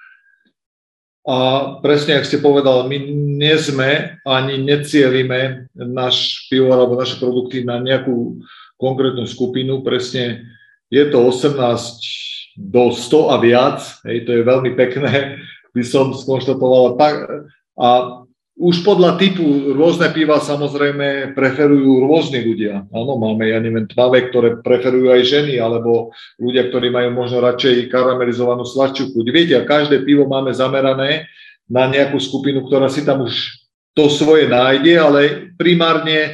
[1.29, 1.37] A
[1.85, 2.97] presne, ak ste povedal, my
[3.37, 8.41] nie sme ani necielime náš pivovar alebo naše produkty na nejakú
[8.81, 9.85] konkrétnu skupinu.
[9.85, 10.49] Presne
[10.89, 15.39] je to 18 do 100 a viac, hej, to je veľmi pekné,
[15.77, 16.97] by som skonštatoval.
[17.77, 17.89] A
[18.59, 22.91] už podľa typu rôzne piva samozrejme preferujú rôzni ľudia.
[22.91, 26.11] Áno, máme, ja neviem, tmavé, ktoré preferujú aj ženy, alebo
[26.43, 29.27] ľudia, ktorí majú možno radšej karamelizovanú sladšiu chuť.
[29.31, 31.31] Viete, a každé pivo máme zamerané
[31.71, 33.63] na nejakú skupinu, ktorá si tam už
[33.95, 35.21] to svoje nájde, ale
[35.55, 36.31] primárne e,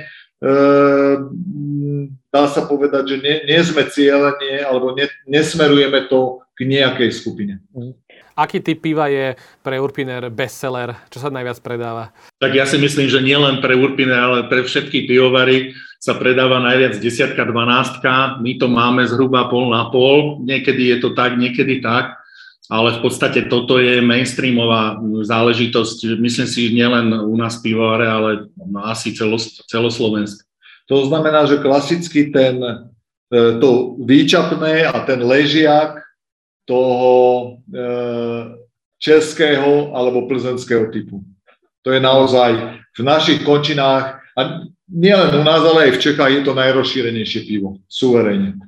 [2.33, 7.61] dá sa povedať, že nie, nie sme cieľenie alebo ne, nesmerujeme to k nejakej skupine.
[7.77, 8.04] Mhm.
[8.35, 11.07] Aký typ piva je pre Urpiner bestseller?
[11.07, 12.11] Čo sa najviac predáva?
[12.43, 15.71] Tak ja si myslím, že nielen pre Urpiner, ale pre všetky pivovary
[16.03, 18.43] sa predáva najviac desiatka, dvanástka.
[18.43, 20.43] My to máme zhruba pol na pol.
[20.43, 22.19] Niekedy je to tak, niekedy tak.
[22.67, 26.19] Ale v podstate toto je mainstreamová záležitosť.
[26.19, 28.31] Myslím si, že nielen u nás pivovare, ale
[28.83, 30.43] asi celos, celoslovenské.
[30.91, 32.61] To znamená, že klasicky ten,
[33.33, 36.04] e, to výčapné a ten ležiak
[36.65, 37.15] toho
[37.69, 37.85] e,
[39.01, 41.21] českého alebo plzenského typu.
[41.85, 46.43] To je naozaj v našich končinách, a nielen u nás, ale aj v Čechách je
[46.43, 48.59] to najrozšírenejšie pivo, suverejne.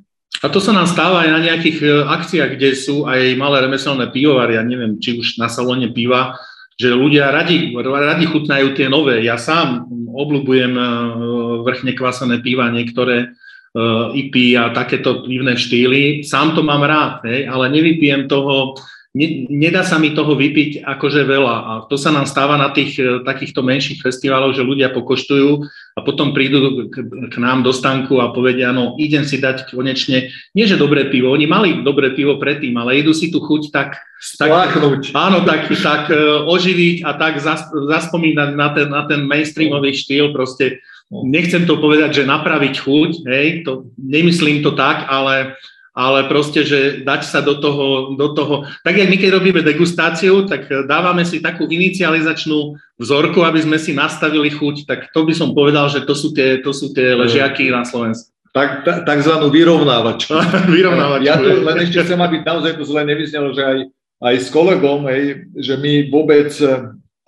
[0.45, 4.13] A to sa nám stáva aj na nejakých e, akciách, kde sú aj malé remeselné
[4.13, 6.37] pivovary, ja neviem, či už na salóne piva,
[6.77, 9.25] že ľudia radi, radi chutnajú tie nové.
[9.25, 10.85] Ja sám obľúbujem e,
[11.65, 13.33] vrchne kvasené piva, niektoré
[14.17, 16.25] IP a takéto pivné štýly.
[16.25, 18.73] Sám to mám rád, hej, ale nevypijem toho,
[19.13, 21.57] ne, nedá sa mi toho vypiť akože veľa.
[21.57, 25.65] A to sa nám stáva na tých e, takýchto menších festivaloch, že ľudia pokoštujú
[25.97, 30.33] a potom prídu k, k nám do stanku a povedia, no idem si dať konečne,
[30.57, 34.01] nie že dobré pivo, oni mali dobré pivo predtým, ale idú si tu chuť tak,
[34.41, 34.49] tak
[35.17, 36.17] áno, tak, tak e,
[36.49, 40.81] oživiť a tak zas, zaspomínať na ten, na ten mainstreamový štýl, proste
[41.11, 45.55] nechcem to povedať, že napraviť chuť, hej, to, nemyslím to tak, ale,
[45.95, 50.51] ale proste, že dať sa do toho, do toho, tak jak my keď robíme degustáciu,
[50.51, 55.55] tak dávame si takú inicializačnú vzorku, aby sme si nastavili chuť, tak to by som
[55.55, 58.35] povedal, že to sú tie, to sú tie ležiaky na Slovensku.
[58.57, 60.33] Tak, tak, takzvanú vyrovnávačku.
[60.77, 61.29] vyrovnávačku.
[61.29, 63.79] Ja tu len ešte chcem, aby naozaj to zle nevyznelo, že aj,
[64.25, 66.51] aj s kolegom, hej, že my vôbec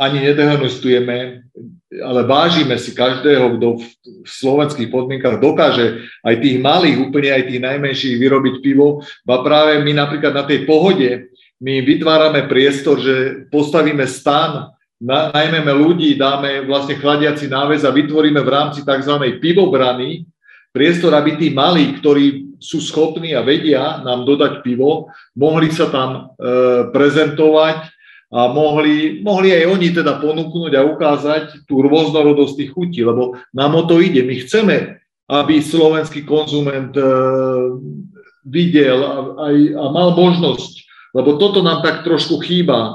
[0.01, 1.45] ani nedehonestujeme
[1.89, 7.61] ale vážime si každého, kto v slovenských podmienkach dokáže aj tých malých, úplne aj tých
[7.65, 9.01] najmenších vyrobiť pivo.
[9.25, 14.69] A práve my napríklad na tej pohode, my vytvárame priestor, že postavíme stan,
[15.01, 19.15] najmeme ľudí, dáme vlastne chladiaci náves a vytvoríme v rámci tzv.
[19.41, 20.29] pivobrany
[20.75, 26.11] priestor, aby tí malí, ktorí sú schopní a vedia nám dodať pivo, mohli sa tam
[26.11, 26.21] e,
[26.91, 27.98] prezentovať,
[28.29, 33.73] a mohli, mohli aj oni teda ponúknuť a ukázať tú rôznorodosť tých chutí, lebo nám
[33.73, 34.21] o to ide.
[34.21, 35.01] My chceme,
[35.33, 37.05] aby slovenský konzument e,
[38.45, 39.49] videl a,
[39.89, 40.73] mal možnosť,
[41.17, 42.93] lebo toto nám tak trošku chýba e,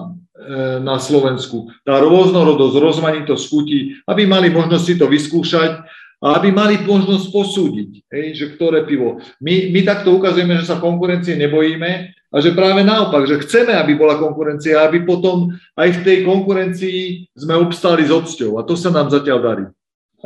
[0.86, 1.65] na Slovensku.
[1.82, 5.82] Tá rôznorodosť, rozmanitosť chutí, aby mali možnosť si to vyskúšať
[6.24, 9.17] a aby mali možnosť posúdiť, hej, že ktoré pivo.
[9.41, 13.93] My, my takto ukazujeme, že sa konkurencie nebojíme a že práve naopak, že chceme, aby
[13.93, 18.58] bola konkurencia, aby potom aj v tej konkurencii sme obstáli s odsťou.
[18.58, 19.65] A to sa nám zatiaľ darí.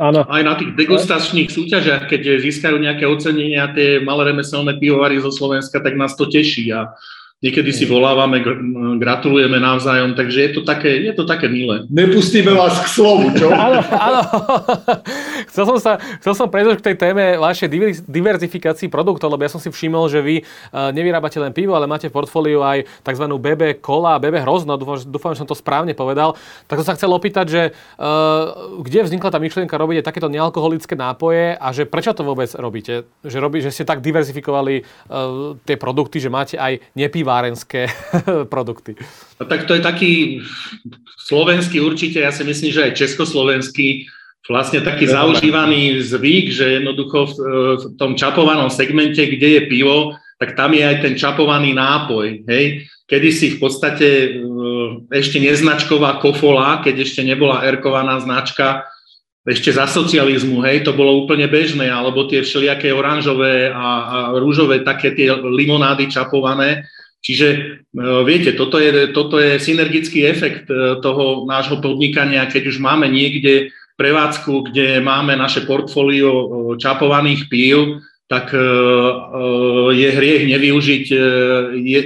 [0.00, 0.24] Áno.
[0.24, 5.84] Aj na tých degustačných súťažiach, keď získajú nejaké ocenenia tie malé remeselné pivovary zo Slovenska,
[5.84, 6.72] tak nás to teší.
[6.72, 6.96] A
[7.38, 8.42] Niekedy si volávame,
[8.98, 11.86] gratulujeme navzájom, takže je to také, je to také milé.
[11.86, 13.46] Nepustíme vás k slovu, čo?
[13.70, 14.20] áno, áno.
[15.46, 17.70] chcel som sa, chcel som prejsť k tej téme vašej
[18.10, 20.44] diverzifikácii produktov, lebo ja som si všimol, že vy e,
[20.90, 23.30] nevyrábate len pivo, ale máte v portfóliu aj tzv.
[23.30, 26.34] BB kola, BB hrozno, dúfam, dúfam, že som to správne povedal.
[26.66, 27.62] Tak som sa chcel opýtať, že
[28.02, 33.06] uh, kde vznikla tá myšlienka robiť takéto nealkoholické nápoje a že prečo to vôbec robíte?
[33.22, 37.92] Že, robí, že ste tak diverzifikovali uh, tie produkty, že máte aj nepivo pivárenské
[38.54, 38.96] produkty?
[39.36, 40.12] No, tak to je taký
[41.28, 44.08] slovenský určite, ja si myslím, že aj československý
[44.48, 47.32] vlastne taký zaužívaný zvyk, že jednoducho v,
[47.76, 52.48] v tom čapovanom segmente, kde je pivo, tak tam je aj ten čapovaný nápoj.
[52.48, 52.88] Hej?
[53.04, 54.28] Kedy si v podstate e,
[55.12, 58.88] ešte neznačková kofola, keď ešte nebola erkovaná značka,
[59.44, 64.80] ešte za socializmu, hej, to bolo úplne bežné, alebo tie všelijaké oranžové a, a rúžové
[64.80, 66.88] také tie limonády čapované,
[67.18, 67.82] Čiže
[68.22, 70.70] viete, toto je, toto je synergický efekt
[71.02, 78.00] toho nášho podnikania, keď už máme niekde prevádzku, kde máme naše portfólio čapovaných pív,
[78.30, 78.54] tak
[79.92, 81.04] je hriech nevyužiť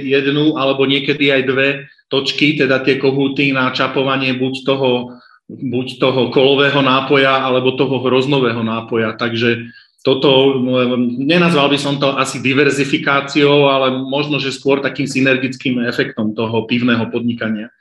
[0.01, 1.67] jednu alebo niekedy aj dve
[2.09, 8.63] točky, teda tie kohúty na čapovanie buď toho, buď toho kolového nápoja alebo toho hroznového
[8.65, 9.13] nápoja.
[9.13, 9.69] Takže
[10.03, 10.59] toto,
[10.99, 17.07] nenazval by som to asi diverzifikáciou, ale možno, že skôr takým synergickým efektom toho pivného
[17.07, 17.71] podnikania.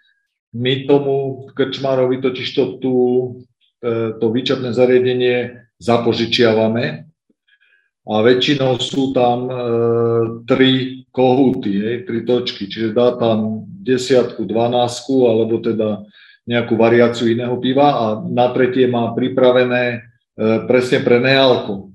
[0.55, 2.95] My tomu krčmárovi totiž to, tu,
[3.83, 7.11] e, to výčapné zariadenie zapožičiavame
[8.07, 9.55] a väčšinou sú tam e,
[10.47, 16.07] tri kohúty, hej, tri točky, čiže dá tam desiatku, dvanáctku, alebo teda
[16.47, 19.99] nejakú variáciu iného piva a na tretie má pripravené e,
[20.71, 21.92] presne pre nealko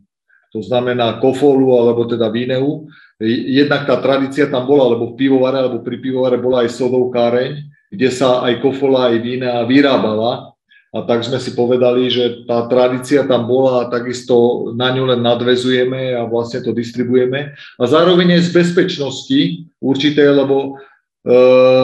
[0.52, 2.88] to znamená kofolu alebo teda víneu.
[3.24, 7.52] Jednak tá tradícia tam bola, lebo v pivovare alebo pri pivovare bola aj sodovkáreň,
[7.92, 10.54] kde sa aj kofola, aj vína vyrábala.
[10.96, 15.20] A tak sme si povedali, že tá tradícia tam bola a takisto na ňu len
[15.20, 17.54] nadvezujeme a vlastne to distribujeme.
[17.76, 19.40] A zároveň aj z bezpečnosti
[19.84, 20.80] určité, lebo
[21.28, 21.36] e,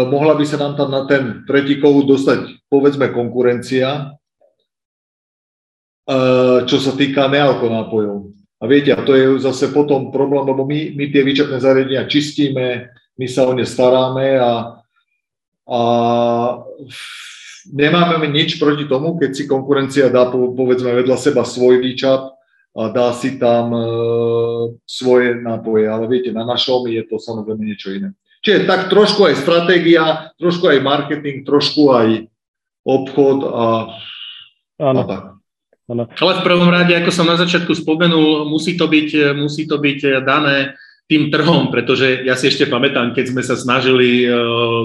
[0.08, 4.16] mohla by sa nám tam na ten tretí kohút dostať, povedzme, konkurencia,
[6.08, 6.16] e,
[6.64, 8.43] čo sa týka nealkonápojov.
[8.64, 12.96] A viete, a to je zase potom problém, lebo my, my tie výčepné zariadenia čistíme,
[13.20, 14.80] my sa o ne staráme a,
[15.68, 15.82] a
[17.76, 22.40] nemáme nič proti tomu, keď si konkurencia dá povedzme vedľa seba svoj výčap
[22.72, 23.84] a dá si tam e,
[24.88, 28.16] svoje nápoje, ale viete, na našom je to samozrejme niečo iné.
[28.48, 32.08] Čiže tak trošku aj stratégia, trošku aj marketing, trošku aj
[32.88, 33.68] obchod a,
[34.80, 35.33] a tak.
[35.92, 36.08] Ano.
[36.08, 40.24] Ale v prvom rade, ako som na začiatku spomenul, musí to byť, musí to byť
[40.24, 40.80] dané
[41.12, 44.28] tým trhom, pretože ja si ešte pamätám, keď sme sa snažili e,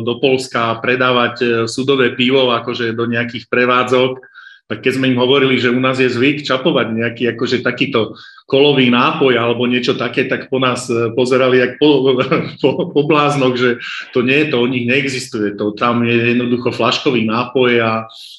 [0.03, 4.19] do Polska predávať e, sudové pivo akože do nejakých prevádzok,
[4.69, 8.93] tak keď sme im hovorili, že u nás je zvyk čapovať nejaký akože takýto kolový
[8.93, 12.13] nápoj alebo niečo také, tak po nás e, pozerali jak po,
[12.63, 13.81] po, po bláznoch, že
[14.13, 15.57] to nie, to o nich neexistuje.
[15.57, 17.93] To, tam je jednoducho flaškový nápoj a,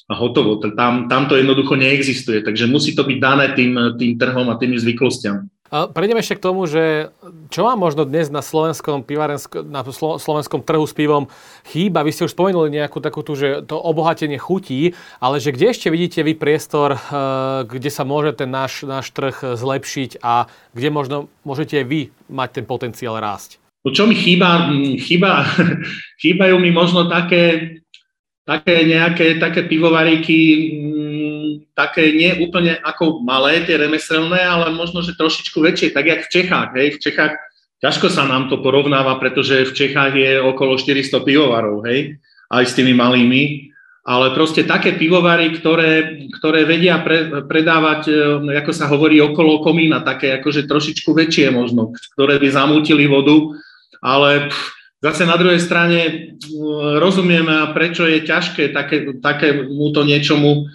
[0.06, 0.62] a hotovo.
[0.62, 2.46] Tam, tam to jednoducho neexistuje.
[2.46, 5.59] Takže musí to byť dané tým, tým trhom a tými zvyklostiami.
[5.70, 7.14] Prejdeme ešte k tomu, že
[7.46, 9.06] čo vám možno dnes na slovenskom,
[9.70, 9.86] na
[10.18, 11.30] slovenskom trhu s pivom
[11.62, 12.02] chýba?
[12.02, 15.86] Vy ste už spomenuli nejakú takú tu, že to obohatenie chutí, ale že kde ešte
[15.94, 16.98] vidíte vy priestor, eh,
[17.70, 22.64] kde sa môže ten náš, náš trh zlepšiť a kde možno môžete vy mať ten
[22.66, 23.62] potenciál rásť?
[23.86, 24.74] No čo mi chýba?
[24.98, 25.46] chýba
[26.22, 27.78] chýbajú mi možno také,
[28.42, 30.36] také nejaké také pivovaríky,
[31.80, 36.32] také nie úplne ako malé tie remeselné, ale možno, že trošičku väčšie, tak jak v
[36.36, 36.70] Čechách.
[36.76, 36.88] Hej.
[37.00, 37.32] V Čechách
[37.80, 42.20] ťažko sa nám to porovnáva, pretože v Čechách je okolo 400 pivovarov, hej,
[42.52, 43.72] aj s tými malými.
[44.00, 48.12] Ale proste také pivovary, ktoré, ktoré vedia pre, predávať, e,
[48.56, 53.52] ako sa hovorí, okolo komína, také akože trošičku väčšie možno, ktoré by zamútili vodu,
[54.00, 54.72] ale pff,
[55.04, 56.12] zase na druhej strane e,
[56.96, 60.72] rozumieme, prečo je ťažké také, takémuto niečomu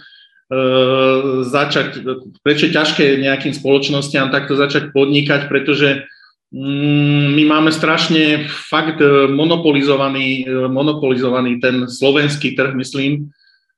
[1.45, 2.05] začať,
[2.45, 6.05] prečo je ťažké nejakým spoločnostiam takto začať podnikať, pretože
[6.53, 9.01] mm, my máme strašne fakt
[9.33, 13.33] monopolizovaný, monopolizovaný ten slovenský trh, myslím.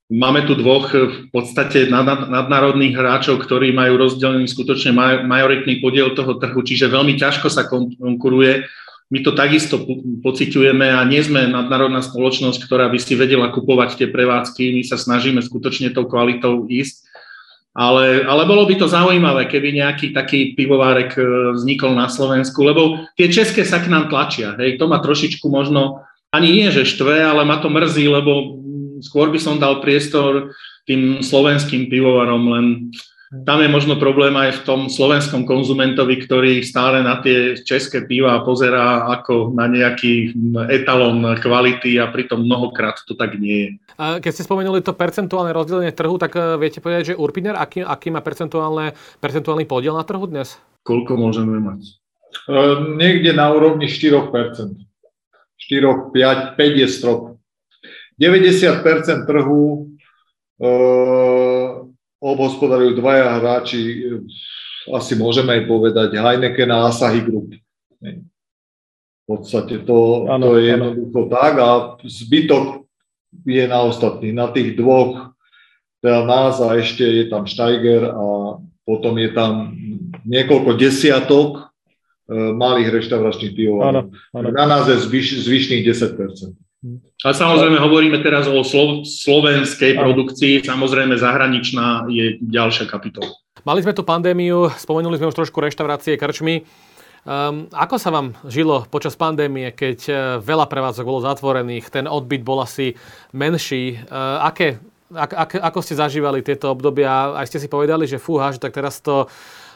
[0.07, 4.95] Máme tu dvoch v podstate nadnárodných hráčov, ktorí majú rozdelený skutočne
[5.27, 8.63] majoritný podiel toho trhu, čiže veľmi ťažko sa konkuruje
[9.07, 9.79] my to takisto
[10.19, 14.75] pociťujeme a nie sme nadnárodná spoločnosť, ktorá by si vedela kupovať tie prevádzky.
[14.75, 17.07] My sa snažíme skutočne tou kvalitou ísť.
[17.77, 21.21] Ale, ale bolo by to zaujímavé, keby nejaký taký pivovárek e,
[21.53, 24.57] vznikol na Slovensku, lebo tie české sa k nám tlačia.
[24.57, 26.01] Hej, to ma trošičku možno,
[26.33, 28.57] ani nie že štve, ale ma to mrzí, lebo
[29.05, 30.57] skôr by som dal priestor
[30.89, 32.65] tým slovenským pivovarom, len
[33.27, 38.39] tam je možno problém aj v tom slovenskom konzumentovi, ktorý stále na tie české piva
[38.47, 40.31] pozerá ako na nejaký
[40.71, 43.69] etalón kvality a pritom mnohokrát to tak nie je.
[43.99, 47.83] A keď ste spomenuli to percentuálne rozdelenie trhu, tak e, viete povedať, že Urpiner, aký,
[47.83, 50.55] aký má percentuálne, percentuálny podiel na trhu dnes?
[50.87, 51.99] Koľko môžeme mať?
[52.47, 54.31] Uh, niekde na úrovni 4%.
[54.31, 57.35] 4, 5, 5 je strop.
[58.15, 59.91] 90% trhu
[60.63, 61.36] uh,
[62.35, 63.79] obhospodarujú dvaja hráči,
[64.91, 67.55] asi môžeme aj povedať, Heineken a Asahi Group.
[67.99, 71.69] V podstate to, ano, to je jednoducho tak a
[71.99, 72.87] zbytok
[73.43, 74.31] je na ostatných.
[74.31, 75.35] Na tých dvoch,
[75.99, 78.55] teda nás a ešte je tam Steiger a
[78.87, 79.75] potom je tam
[80.23, 81.67] niekoľko desiatok
[82.31, 84.11] malých reštauračných pivovarov.
[84.31, 86.55] Na nás je zvyš, zvyšných 10%.
[87.25, 93.33] A samozrejme hovoríme teraz o slo- slovenskej produkcii, samozrejme zahraničná je ďalšia kapitola.
[93.65, 96.63] Mali sme tu pandémiu, spomenuli sme už trošku reštaurácie, krčmy.
[97.27, 102.45] Um, ako sa vám žilo počas pandémie, keď uh, veľa prevádzok bolo zatvorených, ten odbyt
[102.45, 102.95] bol asi
[103.35, 103.99] menší?
[104.07, 104.79] Uh, aké,
[105.11, 107.35] ak, ak, ako ste zažívali tieto obdobia?
[107.35, 109.27] Aj ste si povedali, že fúha, že tak teraz to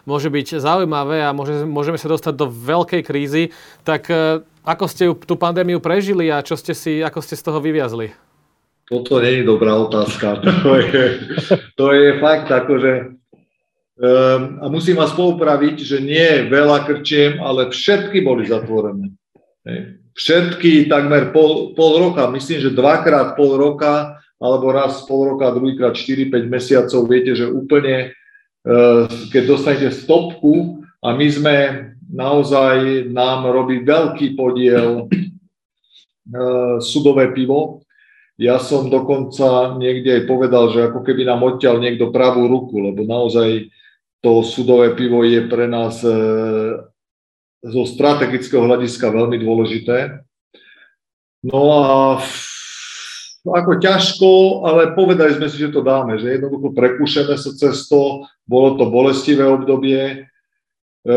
[0.05, 3.43] môže byť zaujímavé a môže, môžeme sa dostať do veľkej krízy.
[3.85, 7.57] Tak uh, ako ste tú pandémiu prežili a čo ste si, ako ste z toho
[7.57, 8.13] vyviazli?
[8.91, 10.43] Toto nie je dobrá otázka.
[10.67, 11.03] To je,
[11.79, 13.21] to je fakt akože
[14.01, 19.13] Um, a musím vás poupraviť, že nie veľa krčiem, ale všetky boli zatvorené.
[19.61, 20.01] Hej.
[20.17, 25.93] Všetky takmer pol, pol roka, myslím, že dvakrát pol roka, alebo raz pol roka, druhýkrát
[25.93, 28.17] 4-5 mesiacov, viete, že úplne,
[29.33, 31.55] keď dostanete stopku a my sme
[32.11, 37.81] naozaj, nám robí veľký podiel uh, sudové pivo,
[38.41, 43.05] ja som dokonca niekde aj povedal, že ako keby nám odťal niekto pravú ruku, lebo
[43.05, 43.69] naozaj
[44.25, 46.13] to sudové pivo je pre nás e,
[47.61, 50.25] zo strategického hľadiska veľmi dôležité.
[51.45, 51.85] No a
[53.45, 54.29] ako ťažko,
[54.67, 58.85] ale povedali sme si, že to dáme, že jednoducho prekúšeme sa cez to, bolo to
[58.89, 60.29] bolestivé obdobie.
[61.01, 61.13] E,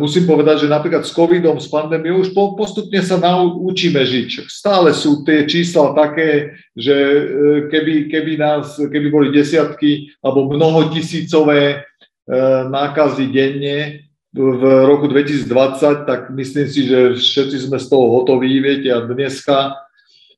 [0.00, 4.48] musím povedať, že napríklad s covidom, s pandémiou už po, postupne sa naučíme žiť.
[4.48, 7.22] Stále sú tie čísla také, že e,
[7.68, 11.90] keby, keby, nás, keby boli desiatky alebo mnohotisícové
[12.30, 12.36] E,
[12.70, 18.86] nákazy denne v roku 2020, tak myslím si, že všetci sme z toho hotoví, viete,
[18.94, 19.74] a dneska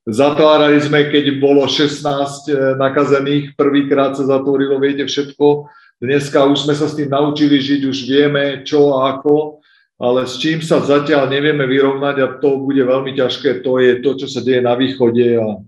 [0.09, 5.71] zatvárali sme, keď bolo 16 e, nakazených, prvýkrát sa zatvorilo, viete, všetko.
[6.03, 9.63] Dneska už sme sa s tým naučili žiť, už vieme čo a ako,
[10.03, 14.11] ale s čím sa zatiaľ nevieme vyrovnať a to bude veľmi ťažké, to je to,
[14.19, 15.63] čo sa deje na východe a,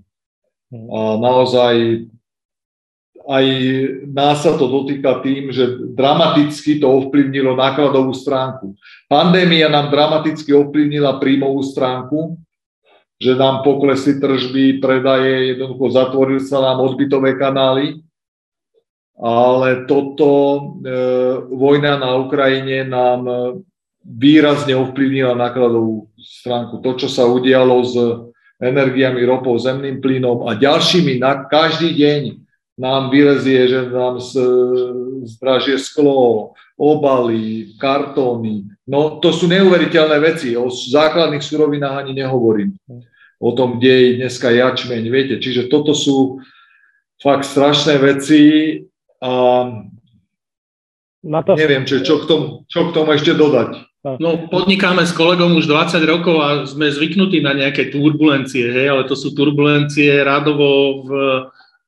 [0.75, 2.07] a naozaj
[3.25, 3.47] aj
[4.13, 8.77] nás sa to dotýka tým, že dramaticky to ovplyvnilo nákladovú stránku.
[9.09, 12.37] Pandémia nám dramaticky ovplyvnila príjmovú stránku,
[13.19, 18.03] že nám poklesli tržby, predaje, jednoducho zatvorili sa nám odbytové kanály,
[19.15, 20.61] ale toto e,
[21.55, 23.31] vojna na Ukrajine nám
[24.05, 26.85] výrazne ovplyvnila nákladovú stránku.
[26.85, 27.95] To, čo sa udialo s
[28.61, 32.23] energiami, ropou, zemným plynom a ďalšími na každý deň
[32.75, 34.19] nám vylezie, že nám
[35.25, 38.67] zdražie sklo, obaly, kartóny.
[38.85, 40.53] No to sú neuveriteľné veci.
[40.61, 42.77] O základných surovinách ani nehovorím.
[43.41, 45.37] O tom, kde je dneska jačmeň, viete.
[45.41, 46.45] Čiže toto sú
[47.21, 48.43] fakt strašné veci
[49.25, 49.33] a
[51.25, 51.57] na to...
[51.57, 53.81] neviem, čo, čo, k tomu, čo k tomu ešte dodať.
[54.21, 59.09] No, podnikáme s kolegom už 20 rokov a sme zvyknutí na nejaké turbulencie, hej, ale
[59.09, 61.11] to sú turbulencie radovo v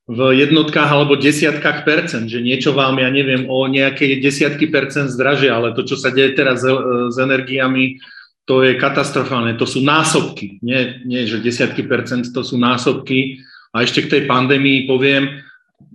[0.06, 5.58] v jednotkách alebo desiatkách percent, že niečo vám, ja neviem, o nejaké desiatky percent zdražia,
[5.58, 6.62] ale to, čo sa deje teraz
[7.10, 7.98] s energiami,
[8.46, 9.58] to je katastrofálne.
[9.58, 13.42] To sú násobky, nie, nie že desiatky percent, to sú násobky.
[13.74, 15.42] A ešte k tej pandémii poviem,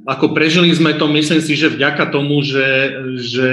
[0.03, 3.51] ako prežili sme to, myslím si, že vďaka tomu, že, že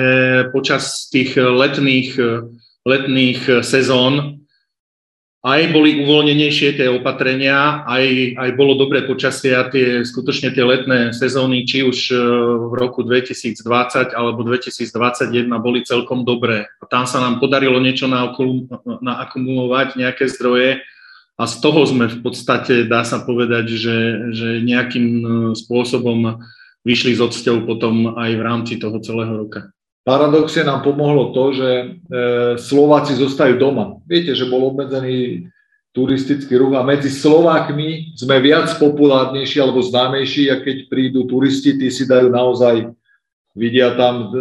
[0.50, 2.18] počas tých letných,
[2.82, 4.37] letných sezón
[5.38, 11.14] aj boli uvoľnenejšie tie opatrenia, aj, aj bolo dobré počasie a tie, skutočne tie letné
[11.14, 12.18] sezóny, či už e,
[12.66, 16.66] v roku 2020 alebo 2021 boli celkom dobré.
[16.82, 18.10] A tam sa nám podarilo niečo
[18.98, 20.82] naakumulovať, nejaké zdroje
[21.38, 23.98] a z toho sme v podstate, dá sa povedať, že,
[24.34, 26.42] že nejakým e, spôsobom
[26.82, 29.70] vyšli s odsťou potom aj v rámci toho celého roka.
[30.08, 31.84] Paradoxne nám pomohlo to, že e,
[32.56, 34.00] Slováci zostajú doma.
[34.08, 35.44] Viete, že bol obmedzený
[35.92, 41.92] turistický ruch a medzi Slovákmi sme viac populárnejší alebo známejší a keď prídu turisti, tí
[41.92, 42.88] si dajú naozaj,
[43.52, 44.40] vidia tam e,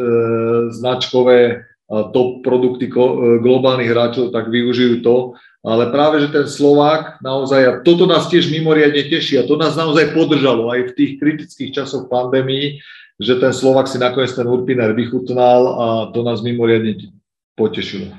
[0.71, 2.95] značkové a top produkty e,
[3.43, 5.35] globálnych hráčov, tak využijú to.
[5.67, 9.75] Ale práve, že ten Slovák naozaj, a toto nás tiež mimoriadne teší a to nás
[9.75, 12.79] naozaj podržalo aj v tých kritických časoch pandémii,
[13.17, 17.09] že ten Slovak si nakoniec ten Urpiner vychutnal a to nás mimoriadne
[17.57, 18.13] potešilo.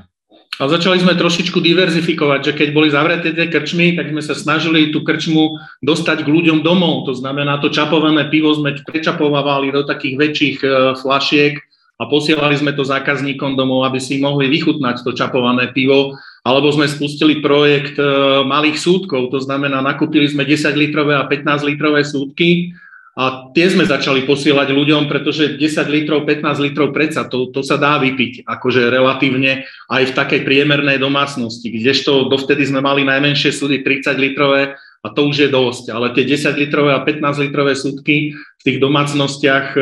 [0.59, 4.91] A začali sme trošičku diverzifikovať, že keď boli zavreté tie krčmy, tak sme sa snažili
[4.91, 5.55] tú krčmu
[5.87, 7.07] dostať k ľuďom domov.
[7.07, 10.69] To znamená, to čapované pivo sme prečapovávali do takých väčších e,
[10.99, 11.63] flašiek
[12.03, 16.19] a posielali sme to zákazníkom domov, aby si mohli vychutnať to čapované pivo.
[16.43, 18.03] Alebo sme spustili projekt e,
[18.43, 22.75] malých súdkov, to znamená, nakúpili sme 10 litrové a 15 litrové súdky
[23.19, 27.75] a tie sme začali posielať ľuďom, pretože 10 litrov, 15 litrov predsa, to, to sa
[27.75, 33.83] dá vypiť, akože relatívne aj v takej priemernej domácnosti, kdežto dovtedy sme mali najmenšie súdy
[33.83, 38.39] 30 litrové a to už je dosť, ale tie 10 litrové a 15 litrové súdky
[38.39, 39.81] v tých domácnostiach e,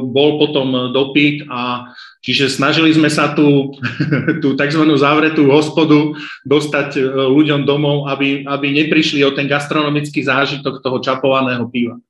[0.00, 1.92] bol potom dopyt a
[2.24, 3.76] čiže snažili sme sa tú,
[4.44, 4.82] tú tzv.
[4.96, 6.16] zavretú hospodu
[6.48, 12.00] dostať e, ľuďom domov, aby, aby neprišli o ten gastronomický zážitok toho čapovaného piva.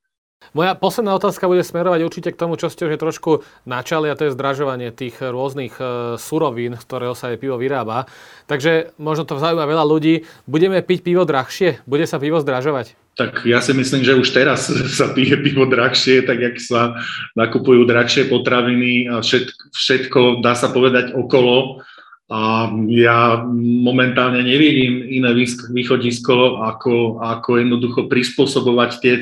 [0.51, 4.27] Moja posledná otázka bude smerovať určite k tomu, čo ste už trošku načali, a to
[4.27, 5.85] je zdražovanie tých rôznych e,
[6.19, 8.11] surovín, z ktorého sa aj pivo vyrába.
[8.51, 10.27] Takže možno to zaujíma veľa ľudí.
[10.51, 11.85] Budeme piť pivo drahšie?
[11.87, 12.99] Bude sa pivo zdražovať?
[13.15, 14.67] Tak ja si myslím, že už teraz
[14.99, 16.99] sa pije pivo drahšie, tak jak sa
[17.37, 21.85] nakupujú drahšie potraviny a všetko, všetko dá sa povedať okolo.
[22.31, 25.35] A ja momentálne nevidím iné
[25.75, 29.15] východisko, ako, ako jednoducho prispôsobovať tie,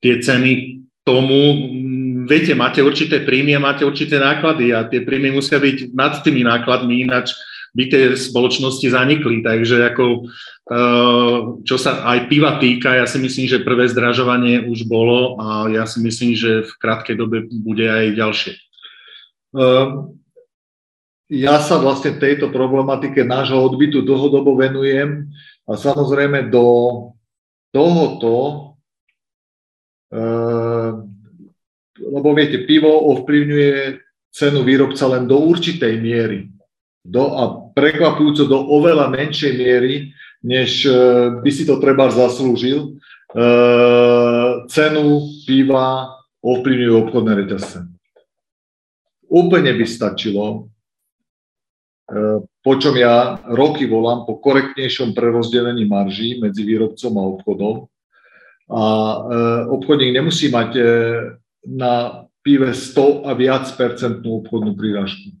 [0.00, 1.72] tie ceny tomu,
[2.28, 6.44] viete, máte určité príjmy a máte určité náklady a tie príjmy musia byť nad tými
[6.44, 7.32] nákladmi, ináč
[7.70, 9.46] by tie spoločnosti zanikli.
[9.46, 10.26] Takže ako,
[10.70, 15.70] eh, čo sa aj piva týka, ja si myslím, že prvé zdražovanie už bolo a
[15.70, 18.52] ja si myslím, že v krátkej dobe bude aj ďalšie.
[19.50, 19.86] Eh,
[21.30, 25.30] ja sa vlastne tejto problematike nášho odbytu dlhodobo venujem
[25.70, 26.66] a samozrejme do
[27.70, 28.69] tohoto
[32.00, 36.50] lebo viete, pivo ovplyvňuje cenu výrobca len do určitej miery.
[37.00, 37.42] Do, a
[37.72, 40.12] prekvapujúco do oveľa menšej miery,
[40.44, 40.92] než e,
[41.40, 43.00] by si to treba zaslúžil.
[43.32, 43.42] E,
[44.68, 45.06] cenu
[45.48, 47.78] piva ovplyvňujú obchodné reťazce.
[49.30, 50.58] Úplne by stačilo, e,
[52.44, 57.76] po čom ja roky volám po korektnejšom prerozdelení marží medzi výrobcom a obchodom,
[58.70, 59.18] a e,
[59.66, 60.82] obchodník nemusí mať e,
[61.66, 65.34] na pive 100 a viac percentnú obchodnú príražku.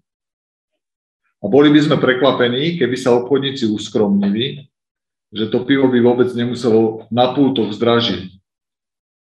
[1.40, 4.68] A boli by sme prekvapení, keby sa obchodníci uskromnili,
[5.32, 8.34] že to pivo by vôbec nemuselo na pultoch zdražiť.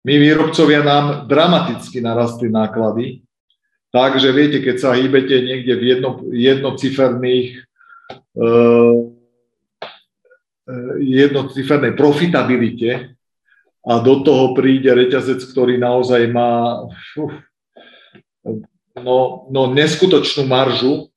[0.03, 3.23] My výrobcovia nám dramaticky narastli náklady,
[3.93, 8.43] takže viete, keď sa hýbete niekde v jedno, jednociferných e,
[10.99, 13.15] jednocifernej profitabilite,
[13.83, 16.83] a do toho príde reťazec, ktorý naozaj má
[17.19, 17.35] uf,
[18.95, 21.11] no, no, neskutočnú maržu,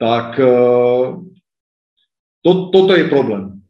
[0.00, 0.54] tak e,
[2.42, 3.62] to, toto je problém.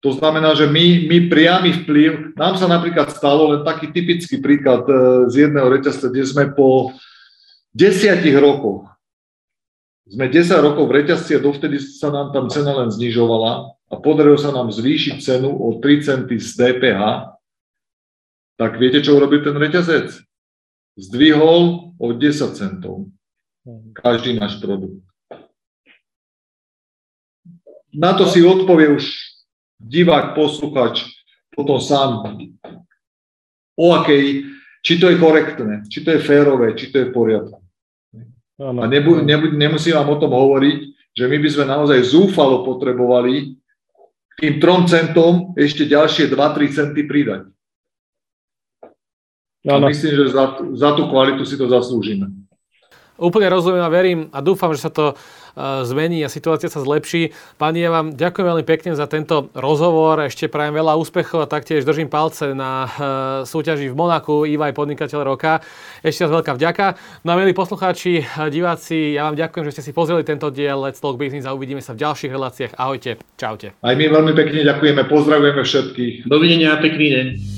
[0.00, 4.88] To znamená, že my, my priamy vplyv, nám sa napríklad stalo len taký typický príklad
[4.88, 4.94] e,
[5.28, 6.96] z jedného reťazca, kde sme po
[7.76, 8.88] desiatich rokoch,
[10.06, 14.38] sme 10 rokov v reťazci a dovtedy sa nám tam cena len znižovala a podarilo
[14.38, 17.32] sa nám zvýšiť cenu o 3 centy z DPH,
[18.56, 20.16] tak viete, čo urobil ten reťazec?
[20.96, 23.12] Zdvihol o 10 centov
[23.98, 25.02] každý náš produkt.
[27.92, 29.04] Na to si odpovie už
[29.80, 31.04] divák, posluchač,
[31.52, 32.24] potom sám,
[33.76, 34.44] o akej,
[34.84, 37.60] či to je korektné, či to je férové, či to je v poriadku.
[38.56, 40.78] A nebu, nebu, nemusím vám o tom hovoriť,
[41.16, 43.56] že my by sme naozaj zúfalo potrebovali
[44.36, 47.48] tým 3 centom ešte ďalšie 2-3 centy pridať.
[49.66, 50.44] A myslím, že za,
[50.78, 52.45] za tú kvalitu si to zaslúžime.
[53.16, 55.16] Úplne rozumiem a verím a dúfam, že sa to
[55.82, 57.32] zmení a situácia sa zlepší.
[57.56, 60.20] Pani, ja vám ďakujem veľmi pekne za tento rozhovor.
[60.20, 62.88] Ešte prajem veľa úspechov a taktiež držím palce na e,
[63.48, 65.64] súťaži v Monaku Ivaj podnikateľ roka.
[66.04, 66.86] Ešte raz veľká vďaka.
[67.24, 68.20] No a milí poslucháči,
[68.52, 71.80] diváci, ja vám ďakujem, že ste si pozreli tento diel Let's Talk Business a uvidíme
[71.80, 72.72] sa v ďalších reláciách.
[72.76, 73.72] Ahojte, čaute.
[73.80, 76.28] Aj my veľmi pekne ďakujeme, pozdravujeme všetkých.
[76.28, 77.55] Dovidenia, pekný deň.